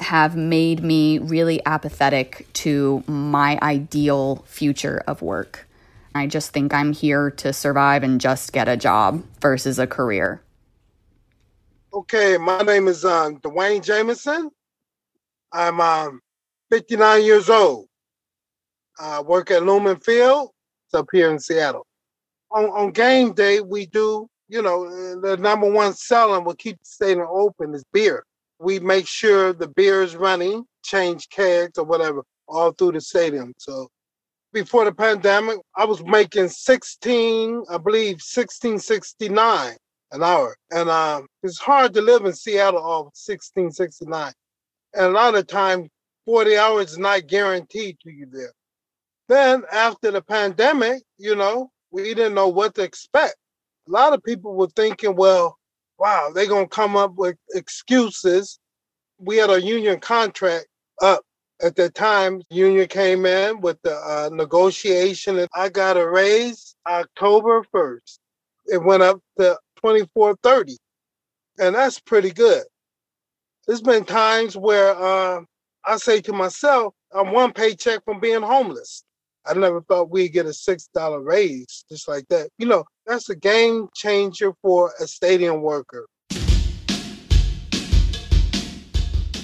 have 0.00 0.34
made 0.34 0.82
me 0.82 1.18
really 1.18 1.64
apathetic 1.66 2.48
to 2.54 3.04
my 3.06 3.58
ideal 3.62 4.42
future 4.46 5.04
of 5.06 5.22
work. 5.22 5.68
I 6.14 6.26
just 6.26 6.50
think 6.50 6.74
I'm 6.74 6.92
here 6.92 7.30
to 7.32 7.52
survive 7.52 8.02
and 8.02 8.20
just 8.20 8.52
get 8.52 8.68
a 8.68 8.76
job 8.76 9.22
versus 9.40 9.78
a 9.78 9.86
career. 9.86 10.42
Okay, 11.92 12.38
my 12.38 12.62
name 12.62 12.86
is 12.86 13.04
um, 13.04 13.40
Dwayne 13.40 13.82
Jameson. 13.82 14.48
I'm 15.52 15.80
um, 15.80 16.20
59 16.70 17.24
years 17.24 17.50
old. 17.50 17.86
I 19.00 19.20
work 19.20 19.50
at 19.50 19.64
Lumen 19.64 19.98
Field. 19.98 20.50
It's 20.86 20.94
up 20.94 21.06
here 21.12 21.32
in 21.32 21.40
Seattle. 21.40 21.84
On, 22.52 22.66
on 22.66 22.92
game 22.92 23.32
day, 23.32 23.60
we 23.60 23.86
do, 23.86 24.28
you 24.48 24.62
know, 24.62 24.88
the 25.20 25.36
number 25.38 25.68
one 25.68 25.92
selling 25.92 26.44
will 26.44 26.54
keep 26.54 26.78
the 26.78 26.84
stadium 26.84 27.26
open 27.28 27.74
is 27.74 27.82
beer. 27.92 28.24
We 28.60 28.78
make 28.78 29.08
sure 29.08 29.52
the 29.52 29.66
beer 29.66 30.04
is 30.04 30.14
running, 30.14 30.64
change 30.84 31.28
kegs 31.28 31.76
or 31.76 31.84
whatever, 31.84 32.22
all 32.46 32.70
through 32.70 32.92
the 32.92 33.00
stadium. 33.00 33.52
So 33.58 33.88
before 34.52 34.84
the 34.84 34.92
pandemic, 34.92 35.58
I 35.76 35.86
was 35.86 36.04
making 36.04 36.50
16, 36.50 37.64
I 37.68 37.78
believe 37.78 38.20
1669 38.22 39.76
an 40.12 40.22
hour. 40.22 40.56
And 40.70 40.88
um, 40.90 41.26
it's 41.42 41.58
hard 41.58 41.94
to 41.94 42.00
live 42.00 42.24
in 42.24 42.32
Seattle 42.32 42.80
off 42.80 43.06
1669. 43.14 44.32
And 44.94 45.06
a 45.06 45.10
lot 45.10 45.34
of 45.34 45.46
times, 45.46 45.88
40 46.26 46.56
hours 46.56 46.92
is 46.92 46.98
not 46.98 47.26
guaranteed 47.26 47.98
to 48.02 48.10
you 48.10 48.26
there. 48.30 48.52
Then 49.28 49.64
after 49.72 50.10
the 50.10 50.22
pandemic, 50.22 51.02
you 51.18 51.34
know, 51.36 51.70
we 51.90 52.14
didn't 52.14 52.34
know 52.34 52.48
what 52.48 52.74
to 52.74 52.82
expect. 52.82 53.36
A 53.88 53.90
lot 53.90 54.12
of 54.12 54.22
people 54.22 54.54
were 54.54 54.68
thinking, 54.68 55.16
well, 55.16 55.56
wow, 55.98 56.30
they're 56.34 56.46
going 56.46 56.66
to 56.66 56.74
come 56.74 56.96
up 56.96 57.14
with 57.14 57.36
excuses. 57.54 58.58
We 59.18 59.36
had 59.36 59.50
a 59.50 59.60
union 59.60 60.00
contract 60.00 60.66
up 61.02 61.22
at 61.62 61.76
the 61.76 61.90
time. 61.90 62.42
Union 62.50 62.88
came 62.88 63.26
in 63.26 63.60
with 63.60 63.80
the 63.82 63.94
uh, 63.94 64.30
negotiation, 64.32 65.38
and 65.38 65.48
I 65.54 65.68
got 65.68 65.96
a 65.96 66.08
raise 66.08 66.74
October 66.86 67.64
1st. 67.74 68.18
It 68.66 68.82
went 68.82 69.02
up 69.02 69.20
to 69.38 69.58
2430 69.84 70.76
and 71.60 71.74
that's 71.74 72.00
pretty 72.00 72.30
good. 72.30 72.64
There's 73.66 73.82
been 73.82 74.04
times 74.04 74.56
where 74.56 74.96
uh, 74.96 75.42
i 75.86 75.96
say 75.96 76.20
to 76.20 76.32
myself 76.32 76.94
i'm 77.14 77.32
one 77.32 77.52
paycheck 77.52 78.04
from 78.04 78.20
being 78.20 78.42
homeless. 78.42 79.04
I 79.46 79.54
never 79.54 79.80
thought 79.82 80.10
we'd 80.10 80.32
get 80.32 80.46
a 80.46 80.52
six 80.52 80.88
dollar 80.94 81.20
raise 81.20 81.84
just 81.90 82.08
like 82.08 82.26
that. 82.28 82.50
You 82.58 82.66
know 82.66 82.84
that's 83.06 83.28
a 83.30 83.36
game 83.36 83.88
changer 83.94 84.52
for 84.62 84.92
a 85.00 85.06
stadium 85.06 85.62
worker. 85.62 86.06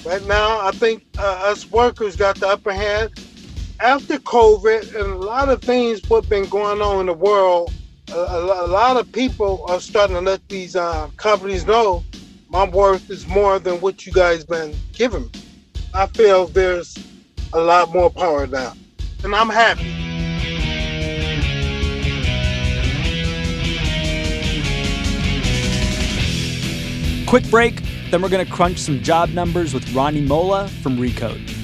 Right 0.05 0.25
now 0.25 0.59
i 0.65 0.71
think 0.73 1.05
uh, 1.17 1.43
us 1.45 1.69
workers 1.71 2.15
got 2.15 2.37
the 2.37 2.47
upper 2.47 2.73
hand. 2.73 3.11
After 3.79 4.17
covid 4.17 4.95
and 4.95 5.13
a 5.13 5.17
lot 5.17 5.49
of 5.49 5.61
things 5.61 6.01
what 6.09 6.27
been 6.27 6.49
going 6.49 6.81
on 6.81 7.01
in 7.01 7.05
the 7.05 7.13
world 7.13 7.71
a, 8.11 8.15
a, 8.15 8.67
lot 8.67 8.97
of 8.97 9.11
people 9.11 9.65
are 9.67 9.79
starting 9.79 10.15
to 10.15 10.21
let 10.21 10.47
these 10.49 10.75
uh, 10.75 11.09
companies 11.17 11.65
know 11.65 12.03
my 12.49 12.67
worth 12.67 13.09
is 13.09 13.27
more 13.27 13.59
than 13.59 13.81
what 13.81 14.05
you 14.05 14.13
guys 14.13 14.45
been 14.45 14.73
giving 14.93 15.23
me. 15.23 15.31
I 15.93 16.07
feel 16.07 16.47
there's 16.47 16.97
a 17.53 17.59
lot 17.59 17.93
more 17.93 18.09
power 18.09 18.47
now, 18.47 18.73
and 19.23 19.35
I'm 19.35 19.49
happy. 19.49 19.93
Quick 27.25 27.49
break, 27.49 27.81
then 28.09 28.21
we're 28.21 28.29
going 28.29 28.45
to 28.45 28.51
crunch 28.51 28.77
some 28.77 29.03
job 29.03 29.29
numbers 29.29 29.73
with 29.73 29.91
Rani 29.93 30.21
Molla 30.21 30.69
from 30.81 30.97
Recode. 30.97 31.56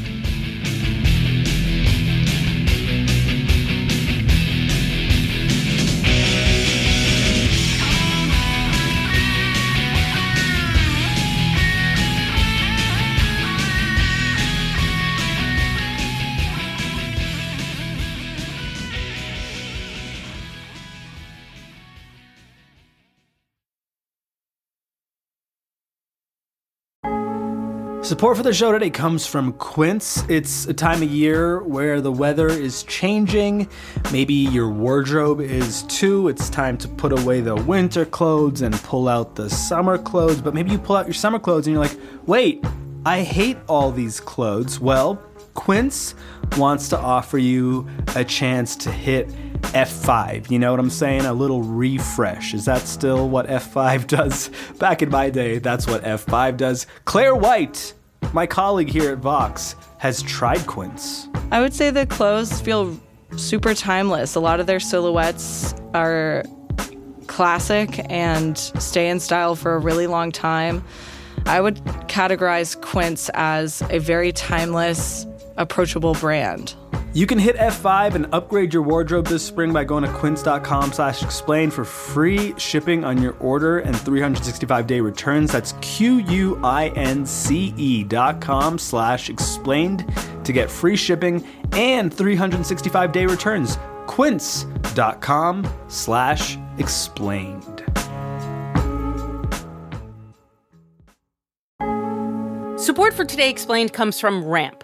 Support 28.03 28.35
for 28.35 28.43
the 28.43 28.53
show 28.53 28.73
today 28.73 28.89
comes 28.89 29.25
from 29.25 29.53
Quince. 29.53 30.25
It's 30.27 30.65
a 30.65 30.73
time 30.73 31.01
of 31.01 31.09
year 31.09 31.63
where 31.63 32.01
the 32.01 32.11
weather 32.11 32.49
is 32.49 32.83
changing. 32.83 33.69
Maybe 34.11 34.33
your 34.33 34.69
wardrobe 34.69 35.39
is 35.39 35.83
too. 35.83 36.27
It's 36.27 36.49
time 36.49 36.77
to 36.79 36.89
put 36.89 37.17
away 37.17 37.39
the 37.39 37.55
winter 37.55 38.03
clothes 38.03 38.61
and 38.61 38.75
pull 38.75 39.07
out 39.07 39.35
the 39.37 39.49
summer 39.49 39.97
clothes. 39.97 40.41
But 40.41 40.53
maybe 40.53 40.71
you 40.71 40.79
pull 40.79 40.97
out 40.97 41.05
your 41.05 41.13
summer 41.13 41.39
clothes 41.39 41.65
and 41.65 41.75
you're 41.75 41.81
like, 41.81 41.97
wait, 42.25 42.65
I 43.05 43.21
hate 43.21 43.55
all 43.69 43.89
these 43.89 44.19
clothes. 44.19 44.81
Well, 44.81 45.15
Quince 45.53 46.13
wants 46.57 46.89
to 46.89 46.99
offer 46.99 47.37
you 47.37 47.87
a 48.17 48.25
chance 48.25 48.75
to 48.75 48.91
hit 48.91 49.29
F5. 49.71 50.51
You 50.51 50.59
know 50.59 50.71
what 50.71 50.79
I'm 50.79 50.89
saying? 50.89 51.25
A 51.25 51.33
little 51.33 51.61
refresh. 51.63 52.53
Is 52.53 52.65
that 52.65 52.81
still 52.81 53.29
what 53.29 53.47
F5 53.47 54.07
does? 54.07 54.49
Back 54.79 55.01
in 55.01 55.09
my 55.09 55.29
day, 55.29 55.59
that's 55.59 55.87
what 55.87 56.03
F5 56.03 56.57
does. 56.57 56.87
Claire 57.05 57.35
White, 57.35 57.93
my 58.33 58.45
colleague 58.45 58.89
here 58.89 59.11
at 59.11 59.19
Vox, 59.19 59.75
has 59.97 60.21
tried 60.21 60.65
Quince. 60.67 61.27
I 61.51 61.61
would 61.61 61.73
say 61.73 61.89
the 61.89 62.05
clothes 62.05 62.61
feel 62.61 62.99
super 63.37 63.73
timeless. 63.73 64.35
A 64.35 64.39
lot 64.39 64.59
of 64.59 64.67
their 64.67 64.79
silhouettes 64.79 65.73
are 65.93 66.43
classic 67.27 67.99
and 68.11 68.57
stay 68.57 69.09
in 69.09 69.19
style 69.19 69.55
for 69.55 69.75
a 69.75 69.79
really 69.79 70.07
long 70.07 70.31
time. 70.31 70.83
I 71.45 71.61
would 71.61 71.77
categorize 72.07 72.79
Quince 72.79 73.29
as 73.33 73.81
a 73.89 73.99
very 73.99 74.31
timeless, 74.31 75.25
approachable 75.57 76.13
brand. 76.13 76.75
You 77.15 77.27
can 77.27 77.37
hit 77.37 77.55
F5 77.57 78.15
and 78.15 78.27
upgrade 78.33 78.73
your 78.73 78.81
wardrobe 78.81 79.27
this 79.27 79.45
spring 79.45 79.71
by 79.71 79.83
going 79.83 80.03
to 80.03 80.11
quince.com 80.13 80.91
slash 80.93 81.21
explain 81.21 81.69
for 81.69 81.85
free 81.85 82.55
shipping 82.57 83.05
on 83.05 83.21
your 83.21 83.35
order 83.39 83.77
and 83.79 83.95
365 83.95 84.87
day 84.87 84.99
returns. 84.99 85.51
That's 85.51 85.73
Q-U-I-N-C-E 85.81 86.23
dot 88.05 88.41
com 88.41 88.79
slash 88.79 89.29
explained 89.29 90.11
to 90.43 90.51
get 90.51 90.71
free 90.71 90.95
shipping 90.95 91.45
and 91.73 92.11
365 92.11 93.11
day 93.11 93.27
returns. 93.27 93.77
Quince.com 94.07 95.67
slash 95.89 96.57
explained. 96.79 97.83
Support 102.79 103.13
for 103.13 103.23
Today 103.23 103.51
Explained 103.51 103.93
comes 103.93 104.19
from 104.19 104.43
Ramp. 104.43 104.83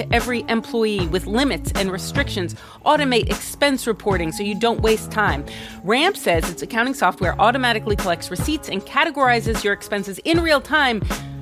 to 0.01 0.13
every 0.13 0.43
employee 0.47 1.07
with 1.07 1.27
limits 1.27 1.71
and 1.75 1.91
restrictions, 1.91 2.55
automate 2.85 3.29
expense 3.29 3.85
reporting 3.85 4.31
so 4.31 4.43
you 4.43 4.55
don't 4.55 4.81
waste 4.81 5.11
time. 5.11 5.45
Ramp 5.83 6.17
says 6.17 6.49
its 6.49 6.61
accounting 6.61 6.93
software 6.93 7.39
automatically 7.39 7.95
collects 7.95 8.31
receipts 8.31 8.69
and 8.69 8.81
categorizes 8.81 9.63
your 9.63 9.73
expenses 9.73 10.17
in 10.19 10.41
real 10.41 10.61
time 10.61 11.01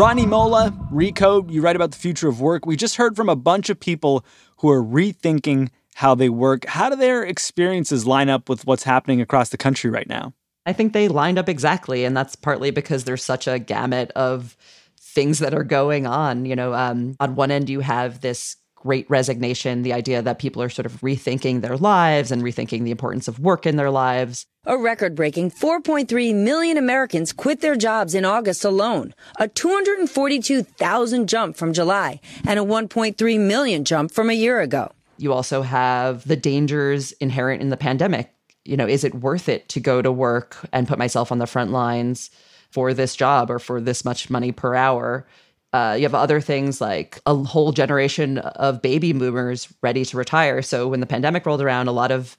Rani 0.00 0.24
Molla, 0.24 0.70
Recode, 0.90 1.52
you 1.52 1.60
write 1.60 1.76
about 1.76 1.90
the 1.90 1.98
future 1.98 2.26
of 2.26 2.40
work. 2.40 2.64
We 2.64 2.74
just 2.74 2.96
heard 2.96 3.16
from 3.16 3.28
a 3.28 3.36
bunch 3.36 3.68
of 3.68 3.78
people 3.78 4.24
who 4.56 4.70
are 4.70 4.82
rethinking 4.82 5.68
how 5.96 6.14
they 6.14 6.30
work. 6.30 6.64
How 6.64 6.88
do 6.88 6.96
their 6.96 7.22
experiences 7.22 8.06
line 8.06 8.30
up 8.30 8.48
with 8.48 8.64
what's 8.64 8.84
happening 8.84 9.20
across 9.20 9.50
the 9.50 9.58
country 9.58 9.90
right 9.90 10.08
now? 10.08 10.32
I 10.64 10.72
think 10.72 10.94
they 10.94 11.08
lined 11.08 11.38
up 11.38 11.50
exactly. 11.50 12.06
And 12.06 12.16
that's 12.16 12.34
partly 12.34 12.70
because 12.70 13.04
there's 13.04 13.22
such 13.22 13.46
a 13.46 13.58
gamut 13.58 14.10
of 14.12 14.56
things 14.98 15.38
that 15.40 15.52
are 15.52 15.64
going 15.64 16.06
on. 16.06 16.46
You 16.46 16.56
know, 16.56 16.72
um, 16.72 17.14
on 17.20 17.34
one 17.34 17.50
end, 17.50 17.68
you 17.68 17.80
have 17.80 18.22
this 18.22 18.56
great 18.80 19.08
resignation, 19.10 19.82
the 19.82 19.92
idea 19.92 20.22
that 20.22 20.38
people 20.38 20.62
are 20.62 20.70
sort 20.70 20.86
of 20.86 21.00
rethinking 21.02 21.60
their 21.60 21.76
lives 21.76 22.32
and 22.32 22.42
rethinking 22.42 22.82
the 22.82 22.90
importance 22.90 23.28
of 23.28 23.38
work 23.38 23.66
in 23.66 23.76
their 23.76 23.90
lives. 23.90 24.46
A 24.66 24.76
record 24.76 25.14
breaking 25.14 25.50
4.3 25.52 26.34
million 26.34 26.76
Americans 26.76 27.32
quit 27.32 27.60
their 27.60 27.76
jobs 27.76 28.14
in 28.14 28.24
August 28.24 28.64
alone, 28.64 29.14
a 29.38 29.48
242,000 29.48 31.28
jump 31.28 31.56
from 31.56 31.72
July, 31.72 32.20
and 32.46 32.58
a 32.58 32.64
1.3 32.64 33.40
million 33.40 33.84
jump 33.84 34.12
from 34.12 34.30
a 34.30 34.34
year 34.34 34.60
ago. 34.60 34.90
You 35.18 35.34
also 35.34 35.60
have 35.60 36.26
the 36.26 36.36
dangers 36.36 37.12
inherent 37.12 37.60
in 37.60 37.68
the 37.68 37.76
pandemic. 37.76 38.34
You 38.64 38.78
know, 38.78 38.86
is 38.86 39.04
it 39.04 39.14
worth 39.14 39.48
it 39.50 39.68
to 39.70 39.80
go 39.80 40.00
to 40.00 40.10
work 40.10 40.56
and 40.72 40.88
put 40.88 40.98
myself 40.98 41.30
on 41.30 41.38
the 41.38 41.46
front 41.46 41.70
lines 41.70 42.30
for 42.70 42.94
this 42.94 43.14
job 43.14 43.50
or 43.50 43.58
for 43.58 43.80
this 43.80 44.04
much 44.04 44.30
money 44.30 44.52
per 44.52 44.74
hour? 44.74 45.26
Uh, 45.72 45.94
you 45.96 46.02
have 46.02 46.16
other 46.16 46.40
things 46.40 46.80
like 46.80 47.20
a 47.26 47.34
whole 47.36 47.70
generation 47.70 48.38
of 48.38 48.82
baby 48.82 49.12
boomers 49.12 49.72
ready 49.82 50.04
to 50.04 50.16
retire. 50.16 50.62
So 50.62 50.88
when 50.88 50.98
the 50.98 51.06
pandemic 51.06 51.46
rolled 51.46 51.62
around, 51.62 51.86
a 51.86 51.92
lot 51.92 52.10
of 52.10 52.36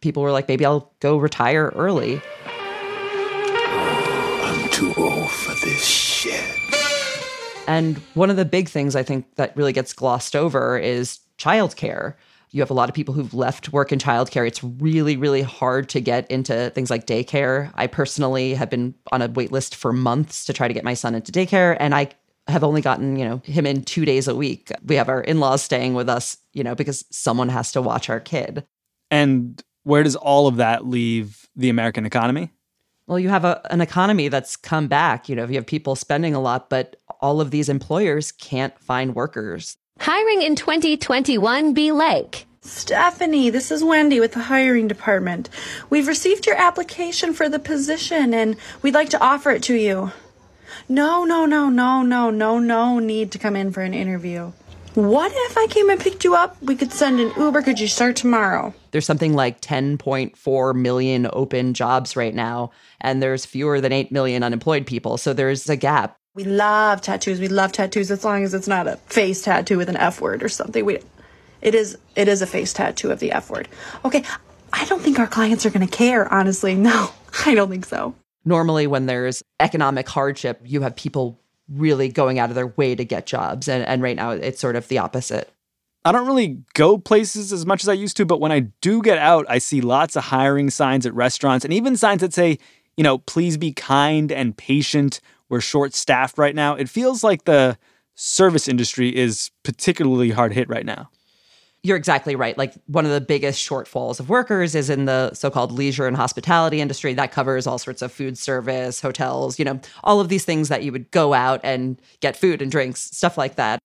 people 0.00 0.22
were 0.22 0.32
like, 0.32 0.48
maybe 0.48 0.66
I'll 0.66 0.92
go 0.98 1.16
retire 1.16 1.72
early. 1.76 2.20
I'm 4.42 4.68
too 4.70 4.92
old 4.96 5.30
for 5.30 5.54
this 5.64 5.84
shit. 5.86 6.44
And 7.68 7.98
one 8.14 8.30
of 8.30 8.36
the 8.36 8.44
big 8.44 8.68
things 8.68 8.96
I 8.96 9.04
think 9.04 9.36
that 9.36 9.56
really 9.56 9.72
gets 9.72 9.92
glossed 9.92 10.34
over 10.34 10.76
is 10.76 11.20
childcare. 11.38 12.14
You 12.50 12.60
have 12.60 12.70
a 12.70 12.74
lot 12.74 12.88
of 12.88 12.94
people 12.96 13.14
who've 13.14 13.32
left 13.32 13.72
work 13.72 13.92
in 13.92 14.00
childcare. 14.00 14.46
It's 14.46 14.62
really, 14.62 15.16
really 15.16 15.42
hard 15.42 15.88
to 15.90 16.00
get 16.00 16.28
into 16.30 16.70
things 16.70 16.90
like 16.90 17.06
daycare. 17.06 17.70
I 17.74 17.86
personally 17.86 18.54
have 18.54 18.68
been 18.68 18.94
on 19.12 19.22
a 19.22 19.28
wait 19.28 19.52
list 19.52 19.76
for 19.76 19.92
months 19.92 20.44
to 20.46 20.52
try 20.52 20.66
to 20.66 20.74
get 20.74 20.82
my 20.82 20.94
son 20.94 21.14
into 21.14 21.30
daycare, 21.30 21.76
and 21.78 21.94
I 21.94 22.10
have 22.48 22.64
only 22.64 22.80
gotten, 22.80 23.16
you 23.16 23.24
know, 23.24 23.40
him 23.44 23.66
in 23.66 23.82
two 23.82 24.04
days 24.04 24.28
a 24.28 24.34
week. 24.34 24.72
We 24.84 24.96
have 24.96 25.08
our 25.08 25.20
in 25.20 25.40
laws 25.40 25.62
staying 25.62 25.94
with 25.94 26.08
us, 26.08 26.38
you 26.52 26.64
know, 26.64 26.74
because 26.74 27.04
someone 27.10 27.48
has 27.48 27.72
to 27.72 27.82
watch 27.82 28.10
our 28.10 28.20
kid. 28.20 28.64
And 29.10 29.62
where 29.84 30.02
does 30.02 30.16
all 30.16 30.46
of 30.46 30.56
that 30.56 30.86
leave 30.86 31.48
the 31.54 31.68
American 31.68 32.06
economy? 32.06 32.50
Well, 33.06 33.18
you 33.18 33.28
have 33.28 33.44
a, 33.44 33.60
an 33.70 33.80
economy 33.80 34.28
that's 34.28 34.56
come 34.56 34.88
back. 34.88 35.28
You 35.28 35.36
know, 35.36 35.46
you 35.46 35.54
have 35.56 35.66
people 35.66 35.96
spending 35.96 36.34
a 36.34 36.40
lot, 36.40 36.70
but 36.70 36.96
all 37.20 37.40
of 37.40 37.50
these 37.50 37.68
employers 37.68 38.32
can't 38.32 38.78
find 38.78 39.14
workers. 39.14 39.76
Hiring 39.98 40.42
in 40.42 40.56
2021 40.56 41.74
be 41.74 41.92
like. 41.92 42.46
Stephanie, 42.64 43.50
this 43.50 43.72
is 43.72 43.82
Wendy 43.82 44.20
with 44.20 44.32
the 44.32 44.42
hiring 44.42 44.86
department. 44.86 45.48
We've 45.90 46.06
received 46.06 46.46
your 46.46 46.56
application 46.56 47.34
for 47.34 47.48
the 47.48 47.58
position 47.58 48.32
and 48.32 48.56
we'd 48.82 48.94
like 48.94 49.10
to 49.10 49.20
offer 49.20 49.50
it 49.50 49.64
to 49.64 49.74
you. 49.74 50.12
No, 50.92 51.24
no, 51.24 51.46
no, 51.46 51.70
no, 51.70 52.02
no, 52.02 52.28
no, 52.28 52.58
no 52.58 52.98
need 52.98 53.32
to 53.32 53.38
come 53.38 53.56
in 53.56 53.72
for 53.72 53.80
an 53.80 53.94
interview. 53.94 54.52
What 54.92 55.32
if 55.34 55.56
I 55.56 55.66
came 55.68 55.88
and 55.88 55.98
picked 55.98 56.22
you 56.22 56.34
up? 56.34 56.62
We 56.62 56.76
could 56.76 56.92
send 56.92 57.18
an 57.18 57.32
Uber. 57.34 57.62
Could 57.62 57.80
you 57.80 57.88
start 57.88 58.14
tomorrow? 58.14 58.74
There's 58.90 59.06
something 59.06 59.32
like 59.32 59.62
10.4 59.62 60.74
million 60.74 61.30
open 61.32 61.72
jobs 61.72 62.14
right 62.14 62.34
now, 62.34 62.72
and 63.00 63.22
there's 63.22 63.46
fewer 63.46 63.80
than 63.80 63.90
8 63.90 64.12
million 64.12 64.42
unemployed 64.42 64.86
people. 64.86 65.16
So 65.16 65.32
there's 65.32 65.66
a 65.70 65.76
gap. 65.76 66.18
We 66.34 66.44
love 66.44 67.00
tattoos. 67.00 67.40
We 67.40 67.48
love 67.48 67.72
tattoos 67.72 68.10
as 68.10 68.22
long 68.22 68.44
as 68.44 68.52
it's 68.52 68.68
not 68.68 68.86
a 68.86 68.98
face 69.06 69.40
tattoo 69.40 69.78
with 69.78 69.88
an 69.88 69.96
F 69.96 70.20
word 70.20 70.42
or 70.42 70.50
something. 70.50 70.84
We, 70.84 70.98
it 71.62 71.74
is, 71.74 71.96
it 72.16 72.28
is 72.28 72.42
a 72.42 72.46
face 72.46 72.74
tattoo 72.74 73.10
of 73.10 73.18
the 73.18 73.32
F 73.32 73.48
word. 73.48 73.66
Okay, 74.04 74.24
I 74.74 74.84
don't 74.84 75.00
think 75.00 75.18
our 75.18 75.26
clients 75.26 75.64
are 75.64 75.70
going 75.70 75.88
to 75.88 75.96
care, 75.96 76.30
honestly. 76.30 76.74
No, 76.82 77.12
I 77.46 77.54
don't 77.54 77.70
think 77.70 77.86
so. 77.86 78.14
Normally, 78.44 78.86
when 78.86 79.06
there's 79.06 79.42
economic 79.60 80.08
hardship, 80.08 80.60
you 80.64 80.82
have 80.82 80.96
people 80.96 81.38
really 81.68 82.08
going 82.08 82.38
out 82.38 82.48
of 82.50 82.54
their 82.54 82.66
way 82.66 82.94
to 82.94 83.04
get 83.04 83.26
jobs. 83.26 83.68
And, 83.68 83.84
and 83.84 84.02
right 84.02 84.16
now, 84.16 84.30
it's 84.30 84.60
sort 84.60 84.76
of 84.76 84.88
the 84.88 84.98
opposite. 84.98 85.50
I 86.04 86.10
don't 86.10 86.26
really 86.26 86.62
go 86.74 86.98
places 86.98 87.52
as 87.52 87.64
much 87.64 87.84
as 87.84 87.88
I 87.88 87.92
used 87.92 88.16
to, 88.16 88.26
but 88.26 88.40
when 88.40 88.50
I 88.50 88.60
do 88.80 89.02
get 89.02 89.18
out, 89.18 89.46
I 89.48 89.58
see 89.58 89.80
lots 89.80 90.16
of 90.16 90.24
hiring 90.24 90.68
signs 90.68 91.06
at 91.06 91.14
restaurants 91.14 91.64
and 91.64 91.72
even 91.72 91.96
signs 91.96 92.22
that 92.22 92.34
say, 92.34 92.58
you 92.96 93.04
know, 93.04 93.18
please 93.18 93.56
be 93.56 93.72
kind 93.72 94.32
and 94.32 94.56
patient. 94.56 95.20
We're 95.48 95.60
short 95.60 95.94
staffed 95.94 96.38
right 96.38 96.54
now. 96.54 96.74
It 96.74 96.88
feels 96.88 97.22
like 97.22 97.44
the 97.44 97.78
service 98.16 98.66
industry 98.66 99.14
is 99.14 99.50
particularly 99.62 100.30
hard 100.30 100.52
hit 100.52 100.68
right 100.68 100.84
now. 100.84 101.08
You're 101.84 101.96
exactly 101.96 102.36
right. 102.36 102.56
Like 102.56 102.74
one 102.86 103.04
of 103.04 103.10
the 103.10 103.20
biggest 103.20 103.68
shortfalls 103.68 104.20
of 104.20 104.28
workers 104.28 104.76
is 104.76 104.88
in 104.88 105.06
the 105.06 105.34
so-called 105.34 105.72
leisure 105.72 106.06
and 106.06 106.16
hospitality 106.16 106.80
industry. 106.80 107.12
That 107.12 107.32
covers 107.32 107.66
all 107.66 107.78
sorts 107.78 108.02
of 108.02 108.12
food 108.12 108.38
service, 108.38 109.00
hotels, 109.00 109.58
you 109.58 109.64
know, 109.64 109.80
all 110.04 110.20
of 110.20 110.28
these 110.28 110.44
things 110.44 110.68
that 110.68 110.84
you 110.84 110.92
would 110.92 111.10
go 111.10 111.34
out 111.34 111.60
and 111.64 112.00
get 112.20 112.36
food 112.36 112.62
and 112.62 112.70
drinks, 112.70 113.00
stuff 113.00 113.36
like 113.36 113.56
that. 113.56 113.80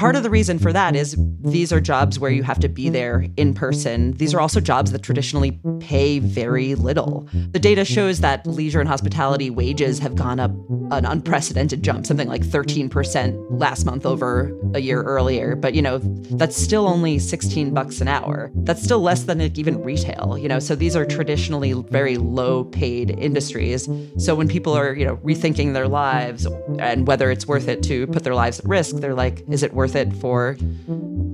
Part 0.00 0.16
of 0.16 0.22
the 0.22 0.30
reason 0.30 0.58
for 0.58 0.72
that 0.72 0.96
is 0.96 1.14
these 1.42 1.74
are 1.74 1.78
jobs 1.78 2.18
where 2.18 2.30
you 2.30 2.42
have 2.42 2.58
to 2.60 2.70
be 2.70 2.88
there 2.88 3.26
in 3.36 3.52
person. 3.52 4.12
These 4.12 4.32
are 4.32 4.40
also 4.40 4.58
jobs 4.58 4.92
that 4.92 5.02
traditionally 5.02 5.60
pay 5.78 6.20
very 6.20 6.74
little. 6.74 7.28
The 7.50 7.58
data 7.58 7.84
shows 7.84 8.20
that 8.20 8.46
leisure 8.46 8.80
and 8.80 8.88
hospitality 8.88 9.50
wages 9.50 9.98
have 9.98 10.14
gone 10.14 10.40
up 10.40 10.52
an 10.90 11.04
unprecedented 11.04 11.82
jump, 11.82 12.06
something 12.06 12.28
like 12.28 12.40
13% 12.40 13.46
last 13.50 13.84
month 13.84 14.06
over 14.06 14.58
a 14.72 14.80
year 14.80 15.02
earlier. 15.02 15.54
But, 15.54 15.74
you 15.74 15.82
know, 15.82 15.98
that's 15.98 16.56
still 16.56 16.88
only 16.88 17.18
16 17.18 17.74
bucks 17.74 18.00
an 18.00 18.08
hour. 18.08 18.50
That's 18.54 18.82
still 18.82 19.00
less 19.00 19.24
than 19.24 19.42
even 19.42 19.82
retail, 19.82 20.38
you 20.38 20.48
know. 20.48 20.60
So 20.60 20.74
these 20.74 20.96
are 20.96 21.04
traditionally 21.04 21.74
very 21.74 22.16
low 22.16 22.64
paid 22.64 23.10
industries. 23.18 23.86
So 24.16 24.34
when 24.34 24.48
people 24.48 24.72
are, 24.72 24.94
you 24.94 25.04
know, 25.04 25.16
rethinking 25.18 25.74
their 25.74 25.88
lives 25.88 26.46
and 26.78 27.06
whether 27.06 27.30
it's 27.30 27.46
worth 27.46 27.68
it 27.68 27.82
to 27.82 28.06
put 28.06 28.24
their 28.24 28.34
lives 28.34 28.60
at 28.60 28.64
risk, 28.64 28.96
they're 28.96 29.14
like, 29.14 29.44
is 29.50 29.62
it 29.62 29.74
worth 29.74 29.89
it 29.94 30.14
for 30.16 30.56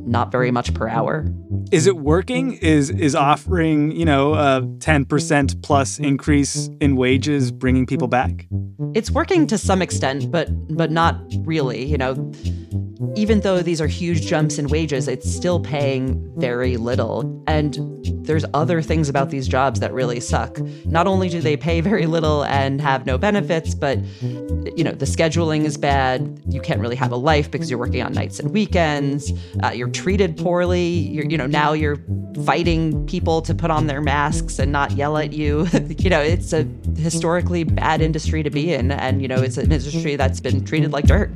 not 0.07 0.31
very 0.31 0.51
much 0.51 0.73
per 0.75 0.89
hour? 0.89 1.27
Is 1.73 1.87
it 1.87 1.97
working? 1.97 2.55
Is 2.55 2.91
is 2.91 3.15
offering, 3.15 3.91
you 3.93 4.05
know, 4.05 4.35
a 4.35 4.63
10% 4.63 5.63
plus 5.63 5.99
increase 5.99 6.71
in 6.81 6.97
wages 6.97 7.51
bringing 7.51 7.87
people 7.87 8.09
back? 8.09 8.47
It's 8.95 9.11
working 9.11 9.47
to 9.49 9.59
some 9.59 9.83
extent, 9.83 10.31
but 10.31 10.49
but 10.77 10.91
not 10.91 11.21
really, 11.45 11.85
you 11.85 11.99
know 11.99 12.33
even 13.15 13.41
though 13.41 13.63
these 13.63 13.81
are 13.81 13.87
huge 13.87 14.27
jumps 14.27 14.59
in 14.59 14.69
wages, 14.69 15.09
it's 15.09 15.31
still 15.31 15.61
paying 15.61 16.33
very 16.37 16.77
little. 16.77 17.43
And 17.47 17.99
there's 18.27 18.45
other 18.55 18.83
things 18.83 19.09
about 19.09 19.31
these 19.31 19.47
jobs 19.47 19.81
that 19.81 19.93
really 19.93 20.21
suck. 20.21 20.59
Not 20.85 21.07
only 21.07 21.29
do 21.29 21.41
they 21.41 21.57
pay 21.57 21.81
very 21.81 22.07
little 22.07 22.45
and 22.45 22.81
have 22.81 23.07
no 23.07 23.19
benefits, 23.19 23.75
but 23.75 23.99
you 24.23 24.85
know, 24.85 24.93
the 24.93 25.07
scheduling 25.07 25.65
is 25.65 25.77
bad. 25.77 26.43
You 26.49 26.61
can't 26.61 26.81
really 26.81 26.97
have 26.97 27.13
a 27.13 27.17
life 27.17 27.51
because 27.51 27.71
you're 27.71 27.79
working 27.79 28.03
on 28.03 28.13
nights 28.13 28.41
and 28.41 28.51
weekends. 28.51 29.33
Uh, 29.63 29.71
you're 29.71 29.91
treated 29.91 30.37
poorly. 30.37 30.89
You're, 30.89 31.27
you 31.27 31.39
know, 31.39 31.47
now 31.47 31.73
you're 31.73 31.99
fighting 32.45 33.07
people 33.07 33.43
to 33.43 33.55
put 33.55 33.71
on 33.71 33.87
their 33.87 34.01
masks 34.01 34.59
and 34.59 34.73
not 34.73 34.93
yell 34.93 35.17
at 35.17 35.33
you. 35.33 35.67
you 35.99 36.11
know, 36.11 36.21
it's 36.21 36.53
a 36.53 36.67
historically 36.97 37.65
bad 37.65 38.01
industry 38.01 38.43
to 38.43 38.51
be 38.51 38.73
in. 38.73 38.91
And, 38.91 39.23
you 39.23 39.29
know, 39.29 39.43
it's 39.43 39.57
an 39.57 39.73
industry 39.73 40.17
that's 40.17 40.41
been 40.41 40.65
treated 40.65 40.93
like 40.93 41.07
dirt. 41.07 41.31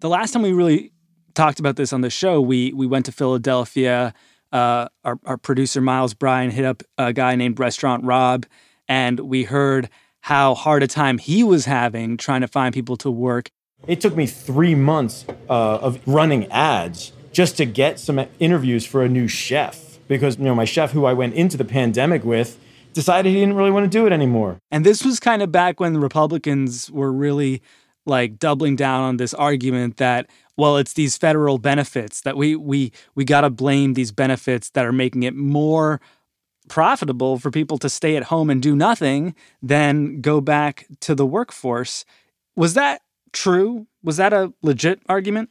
The 0.00 0.10
last 0.10 0.32
time 0.32 0.42
we 0.42 0.52
really 0.52 0.92
talked 1.34 1.58
about 1.58 1.76
this 1.76 1.92
on 1.92 2.02
the 2.02 2.10
show, 2.10 2.40
we 2.40 2.72
we 2.74 2.86
went 2.86 3.06
to 3.06 3.12
Philadelphia. 3.12 4.12
Uh, 4.52 4.88
our, 5.04 5.18
our 5.24 5.36
producer 5.38 5.80
Miles 5.80 6.12
Bryan 6.12 6.50
hit 6.50 6.64
up 6.64 6.82
a 6.98 7.12
guy 7.12 7.34
named 7.34 7.58
Restaurant 7.58 8.04
Rob, 8.04 8.46
and 8.88 9.20
we 9.20 9.44
heard 9.44 9.88
how 10.20 10.54
hard 10.54 10.82
a 10.82 10.86
time 10.86 11.18
he 11.18 11.42
was 11.42 11.64
having 11.64 12.16
trying 12.16 12.42
to 12.42 12.48
find 12.48 12.74
people 12.74 12.96
to 12.98 13.10
work. 13.10 13.50
It 13.86 14.00
took 14.00 14.16
me 14.16 14.26
three 14.26 14.74
months 14.74 15.24
uh, 15.48 15.78
of 15.78 16.06
running 16.06 16.50
ads 16.52 17.12
just 17.32 17.56
to 17.56 17.64
get 17.64 17.98
some 17.98 18.26
interviews 18.38 18.84
for 18.84 19.02
a 19.02 19.08
new 19.08 19.28
chef 19.28 19.98
because 20.08 20.36
you 20.38 20.44
know 20.44 20.54
my 20.54 20.66
chef 20.66 20.92
who 20.92 21.06
I 21.06 21.14
went 21.14 21.34
into 21.34 21.56
the 21.56 21.64
pandemic 21.64 22.22
with 22.22 22.58
decided 22.92 23.30
he 23.30 23.40
didn't 23.40 23.56
really 23.56 23.70
want 23.70 23.84
to 23.84 23.90
do 23.90 24.06
it 24.06 24.12
anymore. 24.12 24.58
And 24.70 24.84
this 24.84 25.04
was 25.04 25.20
kind 25.20 25.40
of 25.40 25.50
back 25.50 25.80
when 25.80 25.94
the 25.94 26.00
Republicans 26.00 26.90
were 26.90 27.12
really 27.12 27.62
like 28.06 28.38
doubling 28.38 28.76
down 28.76 29.02
on 29.02 29.16
this 29.16 29.34
argument 29.34 29.96
that 29.98 30.28
well 30.56 30.76
it's 30.76 30.94
these 30.94 31.16
federal 31.16 31.58
benefits 31.58 32.22
that 32.22 32.36
we 32.36 32.56
we 32.56 32.92
we 33.14 33.24
got 33.24 33.42
to 33.42 33.50
blame 33.50 33.94
these 33.94 34.12
benefits 34.12 34.70
that 34.70 34.84
are 34.84 34.92
making 34.92 35.22
it 35.22 35.34
more 35.34 36.00
profitable 36.68 37.38
for 37.38 37.50
people 37.50 37.78
to 37.78 37.88
stay 37.88 38.16
at 38.16 38.24
home 38.24 38.50
and 38.50 38.62
do 38.62 38.74
nothing 38.74 39.34
than 39.62 40.20
go 40.20 40.40
back 40.40 40.86
to 41.00 41.14
the 41.14 41.26
workforce. 41.26 42.04
Was 42.54 42.74
that 42.74 43.02
true? 43.32 43.86
Was 44.02 44.16
that 44.16 44.32
a 44.32 44.52
legit 44.62 45.00
argument 45.08 45.50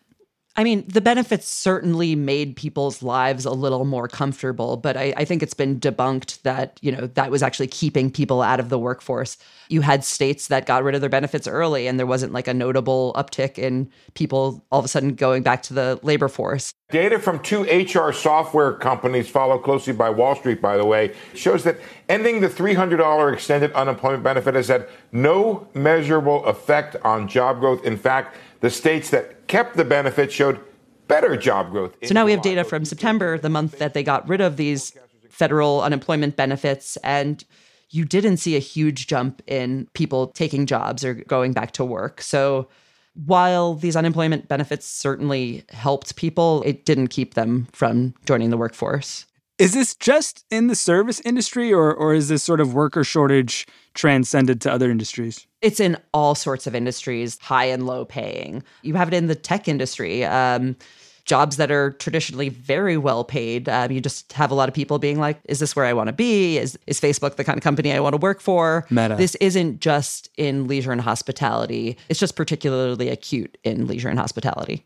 I 0.57 0.63
mean, 0.63 0.85
the 0.87 1.01
benefits 1.01 1.49
certainly 1.49 2.15
made 2.15 2.55
people's 2.55 3.03
lives 3.03 3.43
a 3.43 3.51
little 3.51 3.83
more 3.83 4.07
comfortable, 4.07 4.77
but 4.77 4.95
I, 4.95 5.13
I, 5.17 5.25
think 5.25 5.43
it's 5.43 5.53
been 5.53 5.81
debunked 5.81 6.41
that, 6.43 6.79
you 6.81 6.93
know, 6.93 7.07
that 7.07 7.29
was 7.29 7.43
actually 7.43 7.67
keeping 7.67 8.09
people 8.09 8.41
out 8.41 8.61
of 8.61 8.69
the 8.69 8.79
workforce. 8.79 9.37
You 9.67 9.81
had 9.81 10.05
states 10.05 10.47
that 10.47 10.65
got 10.65 10.83
rid 10.83 10.95
of 10.95 11.01
their 11.01 11.09
benefits 11.09 11.45
early, 11.45 11.87
and 11.87 11.99
there 11.99 12.05
wasn't 12.05 12.31
like 12.31 12.47
a 12.47 12.53
notable 12.53 13.11
uptick 13.17 13.57
in 13.57 13.89
people 14.13 14.63
all 14.71 14.79
of 14.79 14.85
a 14.85 14.87
sudden 14.87 15.15
going 15.15 15.43
back 15.43 15.61
to 15.63 15.73
the 15.73 15.99
labor 16.03 16.29
force. 16.29 16.73
Data 16.89 17.19
from 17.19 17.39
two 17.39 17.63
HR 17.63 18.13
software 18.13 18.71
companies, 18.71 19.27
followed 19.27 19.59
closely 19.59 19.91
by 19.91 20.09
Wall 20.09 20.35
Street, 20.35 20.61
by 20.61 20.77
the 20.77 20.85
way, 20.85 21.13
shows 21.33 21.63
that 21.63 21.77
ending 22.07 22.39
the 22.39 22.47
$300 22.47 23.33
extended 23.33 23.73
unemployment 23.73 24.23
benefit 24.23 24.55
has 24.55 24.69
had 24.69 24.87
no 25.11 25.67
measurable 25.73 26.45
effect 26.45 26.95
on 27.03 27.27
job 27.27 27.59
growth. 27.59 27.83
In 27.83 27.97
fact, 27.97 28.37
the 28.61 28.69
states 28.69 29.09
that 29.09 29.47
kept 29.47 29.77
the 29.77 29.85
benefit 29.85 30.31
showed 30.31 30.59
better 31.07 31.37
job 31.37 31.71
growth. 31.71 31.95
So 32.03 32.13
now 32.13 32.25
we 32.25 32.31
have 32.31 32.41
data 32.41 32.63
from 32.63 32.85
September, 32.85 33.37
the 33.37 33.49
month 33.49 33.77
that 33.79 33.93
they 33.93 34.03
got 34.03 34.27
rid 34.27 34.41
of 34.41 34.57
these 34.57 34.97
federal 35.29 35.81
unemployment 35.81 36.35
benefits, 36.35 36.97
and 36.97 37.43
you 37.89 38.05
didn't 38.05 38.37
see 38.37 38.55
a 38.55 38.59
huge 38.59 39.07
jump 39.07 39.41
in 39.47 39.87
people 39.93 40.27
taking 40.27 40.65
jobs 40.65 41.03
or 41.05 41.13
going 41.13 41.53
back 41.53 41.71
to 41.73 41.85
work. 41.85 42.21
So 42.21 42.67
while 43.13 43.75
these 43.75 43.95
unemployment 43.95 44.47
benefits 44.47 44.85
certainly 44.85 45.63
helped 45.69 46.15
people, 46.15 46.63
it 46.65 46.85
didn't 46.85 47.07
keep 47.07 47.35
them 47.35 47.67
from 47.71 48.13
joining 48.25 48.49
the 48.49 48.57
workforce. 48.57 49.25
Is 49.57 49.73
this 49.73 49.95
just 49.95 50.43
in 50.51 50.67
the 50.67 50.75
service 50.75 51.21
industry 51.21 51.71
or 51.71 51.93
or 51.93 52.13
is 52.13 52.27
this 52.27 52.43
sort 52.43 52.59
of 52.59 52.73
worker 52.73 53.03
shortage 53.03 53.65
transcended 53.93 54.59
to 54.61 54.71
other 54.71 54.91
industries? 54.91 55.47
It's 55.61 55.79
in 55.79 55.97
all 56.13 56.35
sorts 56.35 56.67
of 56.67 56.75
industries, 56.75 57.39
high 57.39 57.65
and 57.65 57.85
low 57.85 58.03
paying. 58.03 58.63
You 58.81 58.95
have 58.95 59.07
it 59.07 59.13
in 59.13 59.27
the 59.27 59.35
tech 59.35 59.67
industry. 59.67 60.25
Um, 60.25 60.75
jobs 61.23 61.57
that 61.57 61.71
are 61.71 61.91
traditionally 61.93 62.49
very 62.49 62.97
well 62.97 63.23
paid. 63.23 63.67
Um, 63.67 63.91
you 63.91 63.99
just 63.99 64.31
have 64.33 64.51
a 64.51 64.53
lot 64.53 64.69
of 64.69 64.75
people 64.75 64.99
being 64.99 65.19
like, 65.19 65.39
"Is 65.45 65.59
this 65.59 65.75
where 65.75 65.85
I 65.85 65.93
want 65.93 66.07
to 66.07 66.13
be? 66.13 66.57
Is 66.57 66.77
is 66.85 66.99
Facebook 66.99 67.35
the 67.37 67.43
kind 67.45 67.57
of 67.57 67.63
company 67.63 67.93
I 67.93 67.99
want 68.01 68.13
to 68.13 68.17
work 68.17 68.41
for?" 68.41 68.85
Meta. 68.89 69.15
This 69.15 69.35
isn't 69.35 69.79
just 69.79 70.29
in 70.35 70.67
leisure 70.67 70.91
and 70.91 71.01
hospitality. 71.01 71.97
It's 72.09 72.19
just 72.19 72.35
particularly 72.35 73.07
acute 73.07 73.57
in 73.63 73.87
leisure 73.87 74.09
and 74.09 74.19
hospitality. 74.19 74.85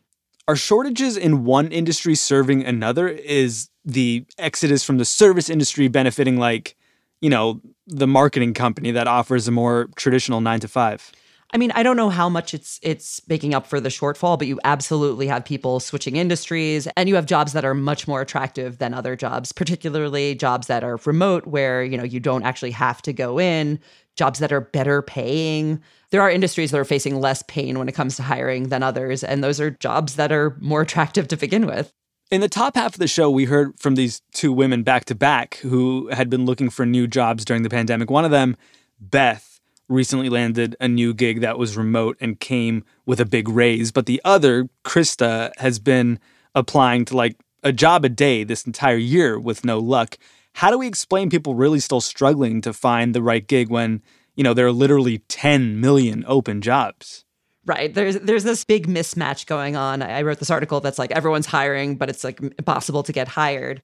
Are 0.50 0.56
shortages 0.56 1.16
in 1.16 1.44
one 1.44 1.68
industry 1.68 2.16
serving 2.16 2.64
another? 2.64 3.06
Is 3.06 3.68
the 3.84 4.26
exodus 4.36 4.82
from 4.82 4.98
the 4.98 5.04
service 5.04 5.48
industry 5.48 5.86
benefiting 5.86 6.38
like 6.38 6.74
you 7.20 7.30
know, 7.30 7.60
the 7.86 8.08
marketing 8.08 8.52
company 8.52 8.90
that 8.90 9.06
offers 9.06 9.46
a 9.46 9.52
more 9.52 9.90
traditional 9.94 10.40
nine 10.40 10.58
to 10.58 10.66
five? 10.66 11.12
I 11.52 11.58
mean, 11.58 11.72
I 11.72 11.82
don't 11.82 11.96
know 11.96 12.10
how 12.10 12.28
much 12.28 12.54
it's 12.54 12.78
it's 12.82 13.20
making 13.28 13.54
up 13.54 13.66
for 13.66 13.80
the 13.80 13.88
shortfall, 13.88 14.38
but 14.38 14.46
you 14.46 14.60
absolutely 14.62 15.26
have 15.26 15.44
people 15.44 15.80
switching 15.80 16.16
industries 16.16 16.86
and 16.96 17.08
you 17.08 17.16
have 17.16 17.26
jobs 17.26 17.52
that 17.54 17.64
are 17.64 17.74
much 17.74 18.06
more 18.06 18.20
attractive 18.20 18.78
than 18.78 18.94
other 18.94 19.16
jobs, 19.16 19.50
particularly 19.50 20.34
jobs 20.36 20.68
that 20.68 20.84
are 20.84 20.98
remote 21.04 21.46
where, 21.46 21.82
you 21.82 21.96
know, 21.96 22.04
you 22.04 22.20
don't 22.20 22.44
actually 22.44 22.70
have 22.70 23.02
to 23.02 23.12
go 23.12 23.40
in, 23.40 23.80
jobs 24.16 24.38
that 24.38 24.52
are 24.52 24.60
better 24.60 25.02
paying. 25.02 25.82
There 26.10 26.22
are 26.22 26.30
industries 26.30 26.70
that 26.70 26.78
are 26.78 26.84
facing 26.84 27.20
less 27.20 27.42
pain 27.48 27.78
when 27.78 27.88
it 27.88 27.94
comes 27.94 28.16
to 28.16 28.22
hiring 28.22 28.68
than 28.68 28.82
others, 28.82 29.24
and 29.24 29.42
those 29.42 29.60
are 29.60 29.70
jobs 29.70 30.16
that 30.16 30.30
are 30.30 30.56
more 30.60 30.82
attractive 30.82 31.26
to 31.28 31.36
begin 31.36 31.66
with. 31.66 31.92
In 32.30 32.40
the 32.40 32.48
top 32.48 32.76
half 32.76 32.94
of 32.94 33.00
the 33.00 33.08
show, 33.08 33.28
we 33.28 33.46
heard 33.46 33.76
from 33.80 33.96
these 33.96 34.22
two 34.32 34.52
women 34.52 34.84
back 34.84 35.04
to 35.06 35.16
back 35.16 35.56
who 35.56 36.08
had 36.12 36.30
been 36.30 36.44
looking 36.44 36.70
for 36.70 36.86
new 36.86 37.08
jobs 37.08 37.44
during 37.44 37.64
the 37.64 37.70
pandemic. 37.70 38.08
One 38.08 38.24
of 38.24 38.30
them, 38.30 38.56
Beth, 39.00 39.49
recently 39.90 40.28
landed 40.28 40.76
a 40.80 40.88
new 40.88 41.12
gig 41.12 41.40
that 41.40 41.58
was 41.58 41.76
remote 41.76 42.16
and 42.20 42.40
came 42.40 42.84
with 43.04 43.20
a 43.20 43.26
big 43.26 43.48
raise. 43.48 43.92
But 43.92 44.06
the 44.06 44.20
other, 44.24 44.68
Krista, 44.84 45.50
has 45.58 45.78
been 45.78 46.18
applying 46.54 47.04
to 47.06 47.16
like 47.16 47.36
a 47.62 47.72
job 47.72 48.04
a 48.04 48.08
day 48.08 48.44
this 48.44 48.64
entire 48.64 48.96
year 48.96 49.38
with 49.38 49.64
no 49.64 49.78
luck. 49.78 50.16
How 50.54 50.70
do 50.70 50.78
we 50.78 50.86
explain 50.86 51.30
people 51.30 51.54
really 51.54 51.80
still 51.80 52.00
struggling 52.00 52.60
to 52.62 52.72
find 52.72 53.14
the 53.14 53.22
right 53.22 53.46
gig 53.46 53.68
when, 53.68 54.02
you 54.34 54.44
know, 54.44 54.54
there 54.54 54.66
are 54.66 54.72
literally 54.72 55.18
10 55.28 55.80
million 55.80 56.24
open 56.26 56.60
jobs? 56.62 57.24
Right. 57.66 57.92
There's 57.92 58.18
there's 58.20 58.42
this 58.42 58.64
big 58.64 58.88
mismatch 58.88 59.46
going 59.46 59.76
on. 59.76 60.02
I 60.02 60.22
wrote 60.22 60.38
this 60.38 60.50
article 60.50 60.80
that's 60.80 60.98
like 60.98 61.10
everyone's 61.12 61.46
hiring, 61.46 61.96
but 61.96 62.08
it's 62.08 62.24
like 62.24 62.40
impossible 62.40 63.02
to 63.02 63.12
get 63.12 63.28
hired. 63.28 63.80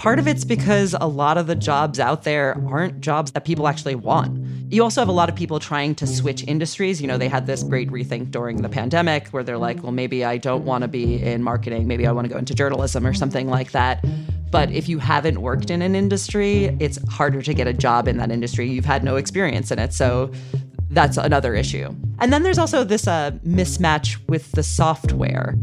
Part 0.00 0.18
of 0.18 0.26
it's 0.26 0.46
because 0.46 0.96
a 0.98 1.06
lot 1.06 1.36
of 1.36 1.46
the 1.46 1.54
jobs 1.54 2.00
out 2.00 2.22
there 2.22 2.56
aren't 2.66 3.02
jobs 3.02 3.32
that 3.32 3.44
people 3.44 3.68
actually 3.68 3.96
want. 3.96 4.34
You 4.72 4.82
also 4.82 5.02
have 5.02 5.08
a 5.08 5.12
lot 5.12 5.28
of 5.28 5.36
people 5.36 5.60
trying 5.60 5.94
to 5.96 6.06
switch 6.06 6.42
industries. 6.44 7.02
You 7.02 7.06
know, 7.06 7.18
they 7.18 7.28
had 7.28 7.46
this 7.46 7.62
great 7.62 7.90
rethink 7.90 8.30
during 8.30 8.62
the 8.62 8.70
pandemic 8.70 9.28
where 9.28 9.42
they're 9.42 9.58
like, 9.58 9.82
well, 9.82 9.92
maybe 9.92 10.24
I 10.24 10.38
don't 10.38 10.64
want 10.64 10.80
to 10.82 10.88
be 10.88 11.22
in 11.22 11.42
marketing. 11.42 11.86
Maybe 11.86 12.06
I 12.06 12.12
want 12.12 12.26
to 12.26 12.32
go 12.32 12.38
into 12.38 12.54
journalism 12.54 13.06
or 13.06 13.12
something 13.12 13.50
like 13.50 13.72
that. 13.72 14.02
But 14.50 14.70
if 14.70 14.88
you 14.88 15.00
haven't 15.00 15.42
worked 15.42 15.68
in 15.68 15.82
an 15.82 15.94
industry, 15.94 16.74
it's 16.80 16.98
harder 17.10 17.42
to 17.42 17.52
get 17.52 17.66
a 17.66 17.74
job 17.74 18.08
in 18.08 18.16
that 18.16 18.30
industry. 18.30 18.70
You've 18.70 18.86
had 18.86 19.04
no 19.04 19.16
experience 19.16 19.70
in 19.70 19.78
it. 19.78 19.92
So 19.92 20.32
that's 20.88 21.18
another 21.18 21.54
issue. 21.54 21.94
And 22.20 22.32
then 22.32 22.42
there's 22.42 22.58
also 22.58 22.84
this 22.84 23.06
uh, 23.06 23.32
mismatch 23.46 24.16
with 24.30 24.50
the 24.52 24.62
software. 24.62 25.56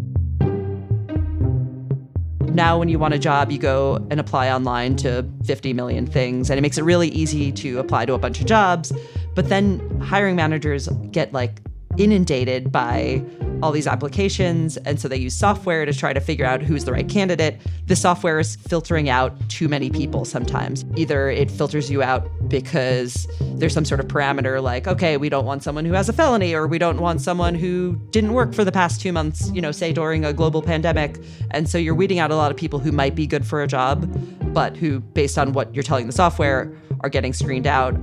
Now, 2.57 2.79
when 2.79 2.89
you 2.89 2.97
want 2.97 3.13
a 3.13 3.19
job, 3.19 3.51
you 3.51 3.59
go 3.59 4.03
and 4.09 4.19
apply 4.19 4.49
online 4.49 4.95
to 4.95 5.23
50 5.45 5.73
million 5.73 6.07
things, 6.07 6.49
and 6.49 6.57
it 6.57 6.63
makes 6.63 6.79
it 6.79 6.83
really 6.83 7.09
easy 7.09 7.51
to 7.51 7.77
apply 7.77 8.07
to 8.07 8.13
a 8.15 8.17
bunch 8.17 8.39
of 8.39 8.47
jobs. 8.47 8.91
But 9.35 9.49
then 9.49 9.79
hiring 10.01 10.35
managers 10.35 10.87
get 11.11 11.31
like 11.33 11.61
inundated 11.97 12.71
by 12.71 13.23
all 13.61 13.71
these 13.71 13.87
applications. 13.87 14.77
And 14.77 14.99
so 14.99 15.07
they 15.07 15.17
use 15.17 15.33
software 15.33 15.85
to 15.85 15.93
try 15.93 16.13
to 16.13 16.19
figure 16.19 16.45
out 16.45 16.61
who's 16.61 16.85
the 16.85 16.91
right 16.91 17.07
candidate. 17.07 17.59
The 17.87 17.95
software 17.95 18.39
is 18.39 18.55
filtering 18.55 19.09
out 19.09 19.33
too 19.49 19.67
many 19.67 19.89
people 19.89 20.25
sometimes. 20.25 20.85
Either 20.95 21.29
it 21.29 21.49
filters 21.49 21.89
you 21.89 22.03
out 22.03 22.29
because 22.47 23.27
there's 23.41 23.73
some 23.73 23.85
sort 23.85 23.99
of 23.99 24.07
parameter 24.07 24.61
like, 24.61 24.87
okay, 24.87 25.17
we 25.17 25.29
don't 25.29 25.45
want 25.45 25.63
someone 25.63 25.85
who 25.85 25.93
has 25.93 26.09
a 26.09 26.13
felony, 26.13 26.53
or 26.53 26.67
we 26.67 26.77
don't 26.77 26.99
want 26.99 27.21
someone 27.21 27.55
who 27.55 27.95
didn't 28.11 28.33
work 28.33 28.53
for 28.53 28.63
the 28.63 28.71
past 28.71 29.01
two 29.01 29.11
months, 29.11 29.49
you 29.51 29.61
know, 29.61 29.71
say 29.71 29.91
during 29.91 30.25
a 30.25 30.33
global 30.33 30.61
pandemic. 30.61 31.17
And 31.51 31.69
so 31.69 31.77
you're 31.77 31.95
weeding 31.95 32.19
out 32.19 32.31
a 32.31 32.35
lot 32.35 32.51
of 32.51 32.57
people 32.57 32.79
who 32.79 32.91
might 32.91 33.15
be 33.15 33.25
good 33.25 33.45
for 33.45 33.63
a 33.63 33.67
job, 33.67 34.07
but 34.53 34.77
who, 34.77 34.99
based 34.99 35.37
on 35.37 35.53
what 35.53 35.73
you're 35.73 35.83
telling 35.83 36.07
the 36.07 36.13
software, 36.13 36.71
are 37.01 37.09
getting 37.09 37.33
screened 37.33 37.67
out. 37.67 37.95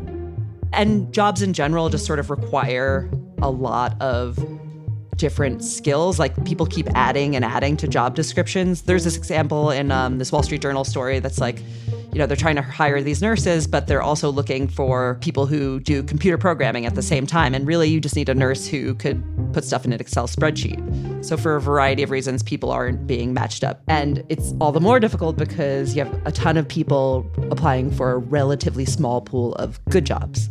And 0.73 1.13
jobs 1.13 1.43
in 1.43 1.53
general 1.53 1.89
just 1.89 2.07
sort 2.07 2.19
of 2.19 2.31
require 2.31 3.09
a 3.43 3.51
lot 3.51 4.01
of 4.01 4.39
different 5.17 5.65
skills. 5.65 6.19
Like 6.19 6.45
people 6.45 6.67
keep 6.67 6.89
adding 6.95 7.37
and 7.37 7.45
adding 7.45 7.77
to 7.79 7.89
job 7.89 8.15
descriptions. 8.15 8.83
There's 8.83 9.05
this 9.05 9.17
example 9.17 9.71
in 9.71 9.91
um, 9.91 10.19
this 10.19 10.33
Wall 10.33 10.43
Street 10.43 10.63
Journal 10.63 10.85
story 10.85 11.19
that's 11.19 11.39
like, 11.39 11.61
you 12.13 12.19
know, 12.19 12.27
they're 12.27 12.37
trying 12.37 12.57
to 12.57 12.63
hire 12.63 13.03
these 13.03 13.21
nurses, 13.21 13.67
but 13.67 13.87
they're 13.89 14.03
also 14.03 14.31
looking 14.31 14.69
for 14.69 15.17
people 15.21 15.47
who 15.47 15.81
do 15.81 16.03
computer 16.03 16.39
programming 16.39 16.87
at 16.87 16.95
the 16.95 17.03
same 17.03 17.27
time. 17.27 17.55
And 17.55 17.67
really, 17.67 17.89
you 17.89 18.01
just 18.01 18.15
need 18.15 18.29
a 18.29 18.35
nurse 18.35 18.67
who 18.67 18.95
could 18.95 19.23
put 19.53 19.65
stuff 19.65 19.85
in 19.85 19.93
an 19.93 20.01
Excel 20.01 20.29
spreadsheet. 20.29 21.25
So, 21.25 21.37
for 21.37 21.57
a 21.57 21.61
variety 21.61 22.03
of 22.03 22.11
reasons, 22.11 22.43
people 22.43 22.71
aren't 22.71 23.07
being 23.07 23.35
matched 23.35 23.65
up. 23.65 23.83
And 23.89 24.23
it's 24.29 24.55
all 24.61 24.71
the 24.71 24.81
more 24.81 25.01
difficult 25.01 25.37
because 25.37 25.97
you 25.97 26.05
have 26.05 26.27
a 26.27 26.31
ton 26.31 26.57
of 26.57 26.69
people 26.69 27.29
applying 27.51 27.91
for 27.91 28.13
a 28.13 28.19
relatively 28.19 28.85
small 28.85 29.21
pool 29.21 29.55
of 29.55 29.85
good 29.87 30.05
jobs. 30.05 30.51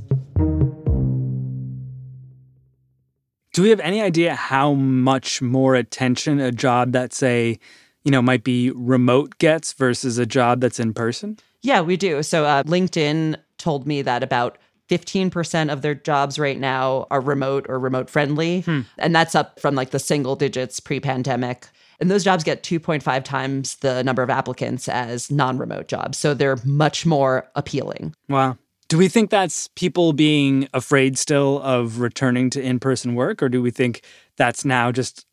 Do 3.53 3.61
we 3.61 3.69
have 3.69 3.79
any 3.81 4.01
idea 4.01 4.33
how 4.33 4.73
much 4.73 5.41
more 5.41 5.75
attention 5.75 6.39
a 6.39 6.51
job 6.51 6.91
that 6.93 7.13
say, 7.13 7.59
you 8.03 8.11
know, 8.11 8.21
might 8.21 8.43
be 8.43 8.71
remote 8.71 9.37
gets 9.37 9.73
versus 9.73 10.17
a 10.17 10.25
job 10.25 10.59
that's 10.59 10.79
in 10.79 10.93
person? 10.93 11.37
Yeah, 11.61 11.81
we 11.81 11.95
do. 11.95 12.23
So 12.23 12.45
uh, 12.45 12.63
LinkedIn 12.63 13.35
told 13.59 13.87
me 13.87 14.01
that 14.01 14.23
about 14.23 14.57
15% 14.89 15.71
of 15.71 15.83
their 15.83 15.95
jobs 15.95 16.37
right 16.39 16.59
now 16.59 17.05
are 17.11 17.21
remote 17.21 17.67
or 17.69 17.79
remote 17.79 18.09
friendly. 18.09 18.61
Hmm. 18.61 18.81
And 18.97 19.15
that's 19.15 19.35
up 19.35 19.59
from 19.59 19.75
like 19.75 19.91
the 19.91 19.99
single 19.99 20.35
digits 20.35 20.79
pre 20.79 20.99
pandemic. 20.99 21.67
And 21.99 22.09
those 22.09 22.23
jobs 22.23 22.43
get 22.43 22.63
2.5 22.63 23.23
times 23.23 23.75
the 23.77 24.03
number 24.03 24.23
of 24.23 24.29
applicants 24.29 24.89
as 24.89 25.31
non 25.31 25.57
remote 25.59 25.87
jobs. 25.87 26.17
So 26.17 26.33
they're 26.33 26.57
much 26.65 27.05
more 27.05 27.49
appealing. 27.55 28.15
Wow. 28.27 28.57
Do 28.93 28.99
we 28.99 29.07
think 29.07 29.31
that's 29.31 29.69
people 29.69 30.13
being 30.13 30.69
afraid 30.71 31.17
still 31.17 31.59
of 31.63 31.99
returning 31.99 32.51
to 32.51 32.61
in 32.61 32.79
person 32.79 33.15
work, 33.15 33.41
or 33.41 33.49
do 33.49 33.59
we 33.59 33.71
think 33.71 34.03
that's 34.37 34.63
now 34.65 34.91
just 34.91 35.25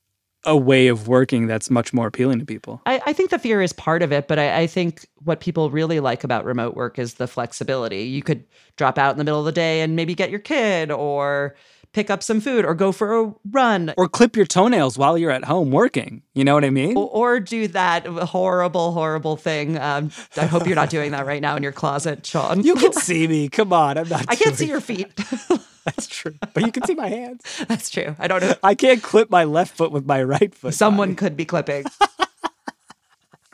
a 0.46 0.57
way 0.57 0.87
of 0.87 1.09
working 1.09 1.46
that's 1.46 1.68
much 1.68 1.92
more 1.92 2.07
appealing 2.07 2.38
to 2.38 2.46
people? 2.46 2.81
I, 2.87 3.03
I 3.05 3.12
think 3.12 3.29
the 3.29 3.38
fear 3.38 3.61
is 3.61 3.75
part 3.75 4.03
of 4.03 4.12
it, 4.12 4.29
but 4.29 4.38
I, 4.38 4.61
I 4.61 4.66
think 4.66 5.07
what 5.25 5.40
people 5.40 5.68
really 5.68 6.01
like 6.01 6.25
about 6.25 6.46
remote 6.46 6.75
work 6.75 6.99
is 6.99 7.16
the 7.16 7.29
flexibility. 7.29 8.05
You 8.05 8.23
could 8.23 8.44
drop 8.77 8.96
out 8.96 9.12
in 9.12 9.18
the 9.18 9.25
middle 9.25 9.40
of 9.40 9.44
the 9.44 9.53
day 9.53 9.83
and 9.83 9.94
maybe 9.94 10.14
get 10.14 10.31
your 10.31 10.40
kid 10.40 10.90
or 10.90 11.55
pick 11.92 12.11
up 12.11 12.22
some 12.22 12.40
food 12.40 12.64
or 12.64 12.74
go 12.74 12.92
for 12.92 13.20
a 13.20 13.35
run 13.50 13.92
Or 13.96 14.09
clip 14.09 14.37
your 14.37 14.46
toenails 14.46 14.96
while 14.96 15.18
you're 15.18 15.31
at 15.31 15.44
home 15.44 15.70
working. 15.70 16.22
You 16.35 16.44
know 16.44 16.55
what 16.55 16.64
I 16.64 16.70
mean? 16.70 16.96
or, 16.96 17.09
or 17.09 17.40
do 17.40 17.68
that 17.68 18.07
horrible, 18.07 18.92
horrible 18.92 19.37
thing. 19.37 19.76
Um, 19.79 20.11
I 20.37 20.46
hope 20.46 20.66
you're 20.66 20.76
not 20.76 20.90
doing 20.90 21.11
that 21.12 21.26
right 21.26 21.42
now 21.42 21.57
in 21.57 21.62
your 21.62 21.72
closet, 21.72 22.24
Sean. 22.24 22.62
You 22.62 22.74
can 22.76 22.92
see 23.09 23.26
me. 23.26 23.48
Come 23.48 23.72
on. 23.72 23.98
I'm 23.98 24.09
not. 24.09 24.26
I 24.29 24.37
can't 24.37 24.57
see 24.57 24.68
your 24.68 24.81
feet. 24.81 25.09
That's 25.85 26.07
true. 26.07 26.35
But 26.53 26.64
you 26.66 26.72
can 26.72 26.85
see 26.85 26.94
my 26.94 27.09
hands. 27.09 27.42
That's 27.68 27.90
true. 27.90 28.14
I 28.18 28.29
don't 28.29 28.42
know. 28.42 28.55
I 28.62 28.74
can't 28.74 29.03
clip 29.03 29.31
my 29.31 29.44
left 29.44 29.76
foot 29.76 29.90
with 29.90 30.07
my 30.07 30.22
right 30.22 30.55
foot. 30.55 30.74
Someone 30.74 31.16
could 31.16 31.37
be 31.37 31.44
clipping. 31.44 31.85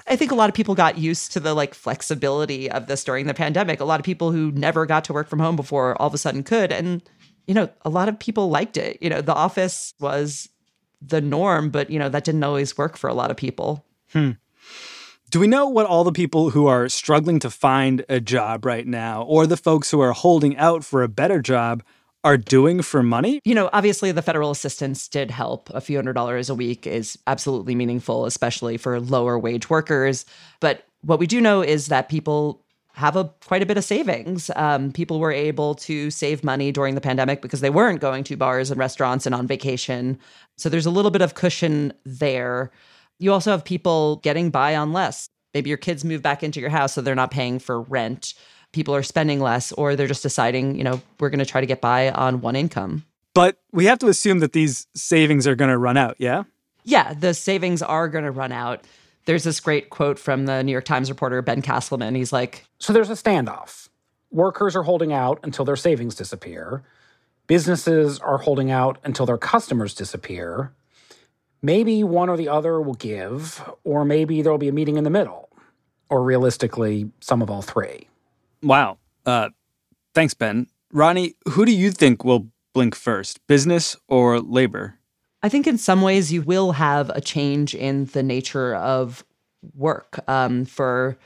I 0.09 0.15
think 0.15 0.31
a 0.31 0.37
lot 0.37 0.49
of 0.49 0.55
people 0.55 0.77
got 0.77 0.99
used 0.99 1.33
to 1.33 1.41
the 1.41 1.53
like 1.53 1.75
flexibility 1.75 2.71
of 2.71 2.87
this 2.87 3.03
during 3.03 3.27
the 3.27 3.35
pandemic. 3.35 3.81
A 3.81 3.85
lot 3.85 3.99
of 3.99 4.05
people 4.05 4.31
who 4.31 4.53
never 4.53 4.87
got 4.87 5.05
to 5.05 5.13
work 5.13 5.29
from 5.29 5.41
home 5.41 5.57
before 5.57 6.01
all 6.01 6.07
of 6.07 6.15
a 6.15 6.19
sudden 6.19 6.43
could. 6.45 6.71
And, 6.71 7.03
you 7.47 7.55
know, 7.55 7.69
a 7.83 7.91
lot 7.91 8.09
of 8.09 8.19
people 8.19 8.51
liked 8.51 8.77
it. 8.77 8.99
You 9.01 9.11
know, 9.11 9.21
the 9.21 9.35
office 9.35 9.95
was 10.01 10.49
the 11.01 11.21
norm, 11.21 11.71
but, 11.71 11.91
you 11.91 11.99
know, 11.99 12.09
that 12.09 12.25
didn't 12.25 12.45
always 12.45 12.77
work 12.77 12.97
for 12.97 13.09
a 13.09 13.15
lot 13.15 13.31
of 13.31 13.37
people. 13.37 13.85
Hmm. 14.13 14.33
Do 15.31 15.41
we 15.41 15.47
know 15.47 15.67
what 15.67 15.87
all 15.87 16.05
the 16.05 16.13
people 16.13 16.51
who 16.51 16.67
are 16.67 16.89
struggling 16.89 17.41
to 17.41 17.51
find 17.51 18.05
a 18.09 18.21
job 18.21 18.65
right 18.65 18.87
now, 18.87 19.23
or 19.23 19.47
the 19.47 19.57
folks 19.57 19.91
who 19.91 20.01
are 20.01 20.13
holding 20.13 20.57
out 20.57 20.85
for 20.85 21.03
a 21.03 21.09
better 21.09 21.43
job, 21.43 21.83
are 22.23 22.37
doing 22.37 22.83
for 22.83 23.03
money? 23.03 23.41
You 23.45 23.55
know, 23.55 23.71
obviously 23.73 24.11
the 24.13 24.23
federal 24.23 24.51
assistance 24.51 25.07
did 25.07 25.31
help. 25.31 25.71
A 25.71 25.81
few 25.81 25.97
hundred 25.97 26.15
dollars 26.15 26.49
a 26.49 26.55
week 26.55 26.87
is 26.87 27.19
absolutely 27.27 27.75
meaningful, 27.75 28.27
especially 28.27 28.77
for 28.77 29.01
lower 29.01 29.39
wage 29.39 29.71
workers. 29.71 30.25
But 30.61 30.85
what 31.03 31.21
we 31.21 31.27
do 31.27 31.41
know 31.41 31.63
is 31.63 31.87
that 31.87 32.09
people 32.09 32.65
have 32.97 33.15
a 33.15 33.25
quite 33.45 33.63
a 33.63 33.67
bit 33.67 33.77
of 33.77 33.85
savings. 33.85 34.51
Um, 34.57 34.91
people 34.91 35.21
were 35.21 35.31
able 35.31 35.75
to 35.75 36.11
save 36.11 36.43
money 36.43 36.73
during 36.73 36.95
the 36.95 37.01
pandemic 37.01 37.43
because 37.43 37.61
they 37.61 37.69
weren't 37.69 38.01
going 38.01 38.25
to 38.25 38.37
bars 38.39 38.71
and 38.71 38.79
restaurants 38.79 39.27
and 39.27 39.35
on 39.35 39.47
vacation. 39.47 40.19
So 40.57 40.71
there's 40.71 40.87
a 40.87 40.91
little 40.91 41.11
bit 41.11 41.21
of 41.21 41.35
cushion 41.35 41.93
there. 42.07 42.71
You 43.19 43.35
also 43.35 43.51
have 43.51 43.67
people 43.67 44.17
getting 44.17 44.49
by 44.49 44.75
on 44.75 44.95
less. 44.95 45.29
Maybe 45.53 45.69
your 45.69 45.77
kids 45.77 46.07
move 46.07 46.23
back 46.23 46.43
into 46.43 46.59
your 46.59 46.71
house, 46.71 46.95
so 46.95 47.03
they're 47.03 47.15
not 47.15 47.31
paying 47.31 47.59
for 47.59 47.83
rent. 47.83 48.33
People 48.73 48.95
are 48.95 49.03
spending 49.03 49.41
less, 49.41 49.73
or 49.73 49.95
they're 49.95 50.07
just 50.07 50.23
deciding, 50.23 50.77
you 50.77 50.85
know, 50.85 51.01
we're 51.21 51.31
going 51.31 51.39
to 51.39 51.47
try 51.47 51.61
to 51.61 51.67
get 51.67 51.83
by 51.83 52.11
on 52.11 52.41
one 52.41 52.57
income. 52.57 53.05
But 53.35 53.59
we 53.73 53.85
have 53.85 53.99
to 53.99 54.09
assume 54.09 54.39
that 54.41 54.55
these 54.55 54.87
savings 54.95 55.47
are 55.47 55.55
going 55.55 55.71
to 55.71 55.79
run 55.79 55.99
out, 55.99 56.17
yeah? 56.19 56.45
Yeah, 56.85 57.13
the 57.13 57.35
savings 57.35 57.83
are 57.83 58.09
going 58.09 58.25
to 58.25 58.31
run 58.31 58.53
out. 58.53 58.85
There's 59.27 59.45
this 59.45 59.61
great 59.61 59.91
quote 59.91 60.19
from 60.19 60.47
the 60.47 60.63
New 60.63 60.73
York 60.73 60.85
Times 60.85 61.11
reporter, 61.11 61.43
Ben 61.43 61.61
Casselman. 61.61 62.17
He's 62.17 62.33
like, 62.33 62.65
So 62.79 62.93
there's 62.93 63.11
a 63.11 63.15
standoff. 63.15 63.89
Workers 64.31 64.75
are 64.75 64.85
holding 64.85 65.13
out 65.13 65.41
until 65.43 65.65
their 65.65 65.77
savings 65.77 66.15
disappear. 66.15 66.83
Businesses 67.47 68.19
are 68.19 68.39
holding 68.39 68.71
out 68.71 68.99
until 69.05 69.27
their 69.27 69.39
customers 69.39 69.95
disappear. 69.95 70.73
Maybe 71.63 72.03
one 72.05 72.29
or 72.29 72.37
the 72.37 72.49
other 72.49 72.81
will 72.81 72.95
give, 72.95 73.63
or 73.85 74.05
maybe 74.05 74.43
there'll 74.43 74.59
be 74.59 74.69
a 74.69 74.73
meeting 74.73 74.97
in 74.97 75.05
the 75.05 75.11
middle, 75.11 75.49
or 76.09 76.23
realistically, 76.23 77.11
some 77.21 77.43
of 77.43 77.51
all 77.51 77.63
three. 77.63 78.09
Wow. 78.63 78.99
Uh, 79.25 79.51
thanks, 80.15 80.35
Ben. 80.35 80.67
Rani, 80.93 81.35
who 81.51 81.65
do 81.65 81.73
you 81.73 81.91
think 81.91 82.25
will 82.25 82.49
blink 82.73 82.95
first, 82.95 83.45
business 83.47 83.97
or 84.09 84.41
labor? 84.41 84.99
I 85.43 85.49
think 85.49 85.67
in 85.67 85.79
some 85.79 86.03
ways 86.03 86.33
you 86.33 86.43
will 86.43 86.73
have 86.73 87.11
a 87.11 87.21
change 87.21 87.75
in 87.75 88.07
the 88.07 88.23
nature 88.23 88.75
of 88.75 89.25
work 89.75 90.19
um, 90.29 90.65
for 90.65 91.17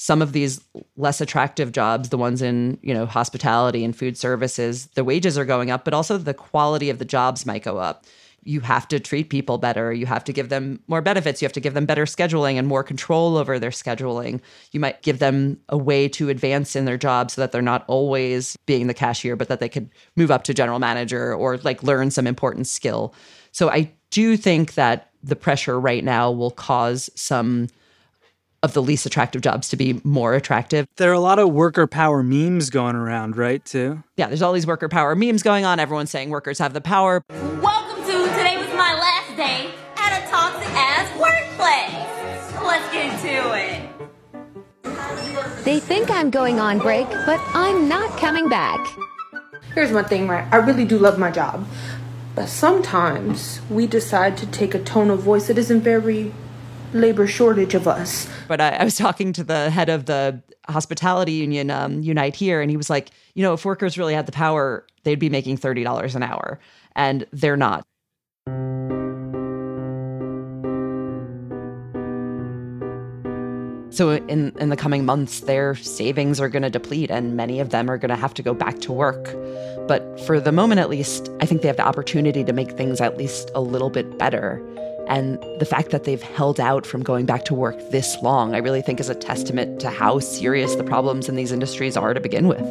some 0.00 0.22
of 0.22 0.32
these 0.32 0.62
less 0.96 1.20
attractive 1.20 1.72
jobs, 1.72 2.08
the 2.08 2.16
ones 2.16 2.40
in 2.40 2.78
you 2.82 2.94
know 2.94 3.04
hospitality 3.04 3.84
and 3.84 3.94
food 3.94 4.16
services. 4.16 4.86
The 4.94 5.04
wages 5.04 5.36
are 5.36 5.44
going 5.44 5.70
up, 5.70 5.84
but 5.84 5.92
also 5.92 6.16
the 6.16 6.32
quality 6.32 6.88
of 6.88 6.98
the 6.98 7.04
jobs 7.04 7.44
might 7.44 7.62
go 7.62 7.76
up. 7.76 8.06
You 8.42 8.60
have 8.60 8.88
to 8.88 8.98
treat 8.98 9.28
people 9.28 9.58
better. 9.58 9.92
You 9.92 10.06
have 10.06 10.24
to 10.24 10.32
give 10.32 10.48
them 10.48 10.80
more 10.88 11.02
benefits. 11.02 11.42
You 11.42 11.46
have 11.46 11.52
to 11.52 11.60
give 11.60 11.74
them 11.74 11.84
better 11.84 12.06
scheduling 12.06 12.54
and 12.54 12.66
more 12.66 12.82
control 12.82 13.36
over 13.36 13.58
their 13.58 13.68
scheduling. 13.68 14.40
You 14.72 14.80
might 14.80 15.02
give 15.02 15.18
them 15.18 15.60
a 15.68 15.76
way 15.76 16.08
to 16.08 16.30
advance 16.30 16.74
in 16.74 16.86
their 16.86 16.96
job 16.96 17.30
so 17.30 17.42
that 17.42 17.52
they're 17.52 17.60
not 17.60 17.84
always 17.86 18.56
being 18.64 18.86
the 18.86 18.94
cashier, 18.94 19.36
but 19.36 19.48
that 19.48 19.60
they 19.60 19.68
could 19.68 19.90
move 20.16 20.30
up 20.30 20.44
to 20.44 20.54
general 20.54 20.78
manager 20.78 21.34
or 21.34 21.58
like 21.58 21.82
learn 21.82 22.10
some 22.10 22.26
important 22.26 22.66
skill. 22.66 23.14
So 23.52 23.68
I 23.68 23.92
do 24.10 24.36
think 24.36 24.74
that 24.74 25.10
the 25.22 25.36
pressure 25.36 25.78
right 25.78 26.02
now 26.04 26.30
will 26.30 26.50
cause 26.50 27.10
some 27.14 27.68
of 28.62 28.74
the 28.74 28.82
least 28.82 29.06
attractive 29.06 29.40
jobs 29.42 29.68
to 29.70 29.76
be 29.76 30.00
more 30.04 30.34
attractive. 30.34 30.86
There 30.96 31.10
are 31.10 31.14
a 31.14 31.20
lot 31.20 31.38
of 31.38 31.50
worker 31.50 31.86
power 31.86 32.22
memes 32.22 32.68
going 32.70 32.94
around, 32.94 33.36
right? 33.36 33.64
Too. 33.64 34.02
Yeah, 34.16 34.28
there's 34.28 34.42
all 34.42 34.52
these 34.52 34.66
worker 34.66 34.88
power 34.88 35.14
memes 35.14 35.42
going 35.42 35.64
on. 35.64 35.80
Everyone's 35.80 36.10
saying 36.10 36.28
workers 36.30 36.58
have 36.58 36.74
the 36.74 36.80
power. 36.80 37.22
Welcome 37.30 38.04
to 38.04 38.28
Today 38.36 38.58
Was 38.58 38.68
My 38.76 38.94
Last 38.94 39.36
Day 39.36 39.70
at 39.96 40.22
a 40.22 40.26
Toxic 40.30 40.68
Ass 40.74 41.08
Workplace. 41.18 42.62
Let's 42.62 42.92
get 42.92 43.18
to 43.22 43.54
it. 43.56 43.88
They 45.64 45.80
think 45.80 46.10
I'm 46.10 46.30
going 46.30 46.60
on 46.60 46.78
break, 46.78 47.08
but 47.26 47.40
I'm 47.54 47.88
not 47.88 48.16
coming 48.18 48.48
back. 48.48 48.78
Here's 49.74 49.92
one 49.92 50.04
thing, 50.04 50.28
right? 50.28 50.46
I 50.52 50.56
really 50.56 50.84
do 50.84 50.98
love 50.98 51.18
my 51.18 51.30
job. 51.30 51.66
But 52.34 52.48
sometimes 52.48 53.60
we 53.68 53.86
decide 53.86 54.36
to 54.38 54.46
take 54.46 54.74
a 54.74 54.82
tone 54.82 55.10
of 55.10 55.20
voice 55.20 55.48
that 55.48 55.58
isn't 55.58 55.80
very 55.80 56.32
labor 56.92 57.26
shortage 57.26 57.74
of 57.74 57.86
us. 57.86 58.28
But 58.48 58.60
I, 58.60 58.70
I 58.70 58.84
was 58.84 58.96
talking 58.96 59.32
to 59.34 59.44
the 59.44 59.70
head 59.70 59.88
of 59.88 60.06
the 60.06 60.42
hospitality 60.68 61.32
union, 61.32 61.70
um, 61.70 62.02
Unite 62.02 62.36
Here, 62.36 62.60
and 62.60 62.70
he 62.70 62.76
was 62.76 62.90
like, 62.90 63.10
you 63.34 63.42
know, 63.42 63.52
if 63.52 63.64
workers 63.64 63.98
really 63.98 64.14
had 64.14 64.26
the 64.26 64.32
power, 64.32 64.86
they'd 65.04 65.18
be 65.18 65.28
making 65.28 65.58
$30 65.58 66.14
an 66.14 66.22
hour. 66.22 66.60
And 66.96 67.26
they're 67.32 67.56
not. 67.56 67.84
So 73.90 74.10
in 74.12 74.52
in 74.58 74.68
the 74.68 74.76
coming 74.76 75.04
months 75.04 75.40
their 75.40 75.74
savings 75.74 76.40
are 76.40 76.48
going 76.48 76.62
to 76.62 76.70
deplete 76.70 77.10
and 77.10 77.36
many 77.36 77.60
of 77.60 77.70
them 77.70 77.90
are 77.90 77.98
going 77.98 78.10
to 78.10 78.16
have 78.16 78.34
to 78.34 78.42
go 78.42 78.54
back 78.54 78.80
to 78.82 78.92
work. 78.92 79.34
But 79.88 80.20
for 80.20 80.40
the 80.40 80.52
moment 80.52 80.80
at 80.80 80.88
least, 80.88 81.28
I 81.40 81.46
think 81.46 81.62
they 81.62 81.68
have 81.68 81.76
the 81.76 81.86
opportunity 81.86 82.44
to 82.44 82.52
make 82.52 82.72
things 82.72 83.00
at 83.00 83.16
least 83.16 83.50
a 83.54 83.60
little 83.60 83.90
bit 83.90 84.18
better. 84.18 84.62
And 85.08 85.42
the 85.58 85.66
fact 85.66 85.90
that 85.90 86.04
they've 86.04 86.22
held 86.22 86.60
out 86.60 86.86
from 86.86 87.02
going 87.02 87.26
back 87.26 87.44
to 87.46 87.54
work 87.54 87.76
this 87.90 88.16
long, 88.22 88.54
I 88.54 88.58
really 88.58 88.80
think 88.80 89.00
is 89.00 89.08
a 89.08 89.14
testament 89.14 89.80
to 89.80 89.90
how 89.90 90.20
serious 90.20 90.76
the 90.76 90.84
problems 90.84 91.28
in 91.28 91.34
these 91.34 91.50
industries 91.50 91.96
are 91.96 92.14
to 92.14 92.20
begin 92.20 92.46
with. 92.46 92.64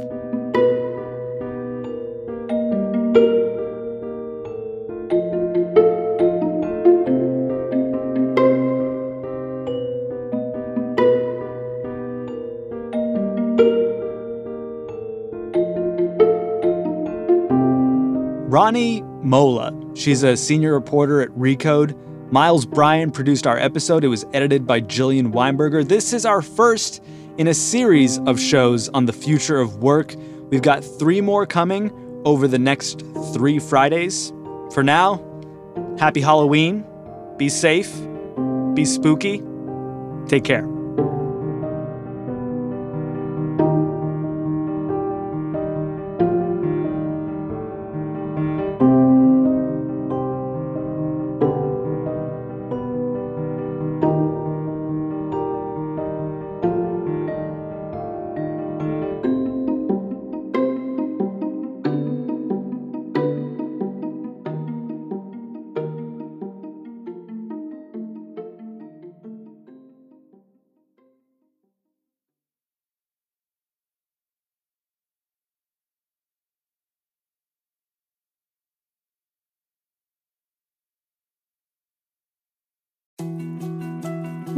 Rani 18.70 19.02
Molla. 19.24 19.74
She's 19.96 20.22
a 20.22 20.38
senior 20.38 20.74
reporter 20.74 21.22
at 21.24 21.30
Recode. 21.30 21.98
Miles 22.32 22.68
Bryan 22.68 23.10
produced 23.10 23.48
our 23.48 23.58
episode. 23.58 24.04
It 24.04 24.10
was 24.10 24.28
edited 24.32 24.68
by 24.68 24.80
Jillian 24.80 25.34
Weinberger. 25.34 25.88
This 25.88 26.14
is 26.14 26.24
our 26.24 26.44
first 26.44 27.02
in 27.40 27.48
a 27.48 27.54
series 27.56 28.20
of 28.20 28.40
shows 28.40 28.88
on 28.90 29.06
the 29.06 29.12
future 29.12 29.60
of 29.60 29.78
work. 29.78 30.14
We've 30.52 30.62
got 30.62 30.84
three 30.84 31.20
more 31.20 31.48
coming 31.48 31.92
over 32.26 32.48
the 32.48 32.60
next 32.60 33.02
three 33.34 33.58
Fridays. 33.58 34.32
For 34.72 34.84
now, 34.84 35.20
happy 35.98 36.22
Halloween. 36.22 36.86
Be 37.38 37.50
safe. 37.50 37.92
Be 38.76 38.86
spooky. 38.86 39.42
Take 40.28 40.44
care. 40.44 40.79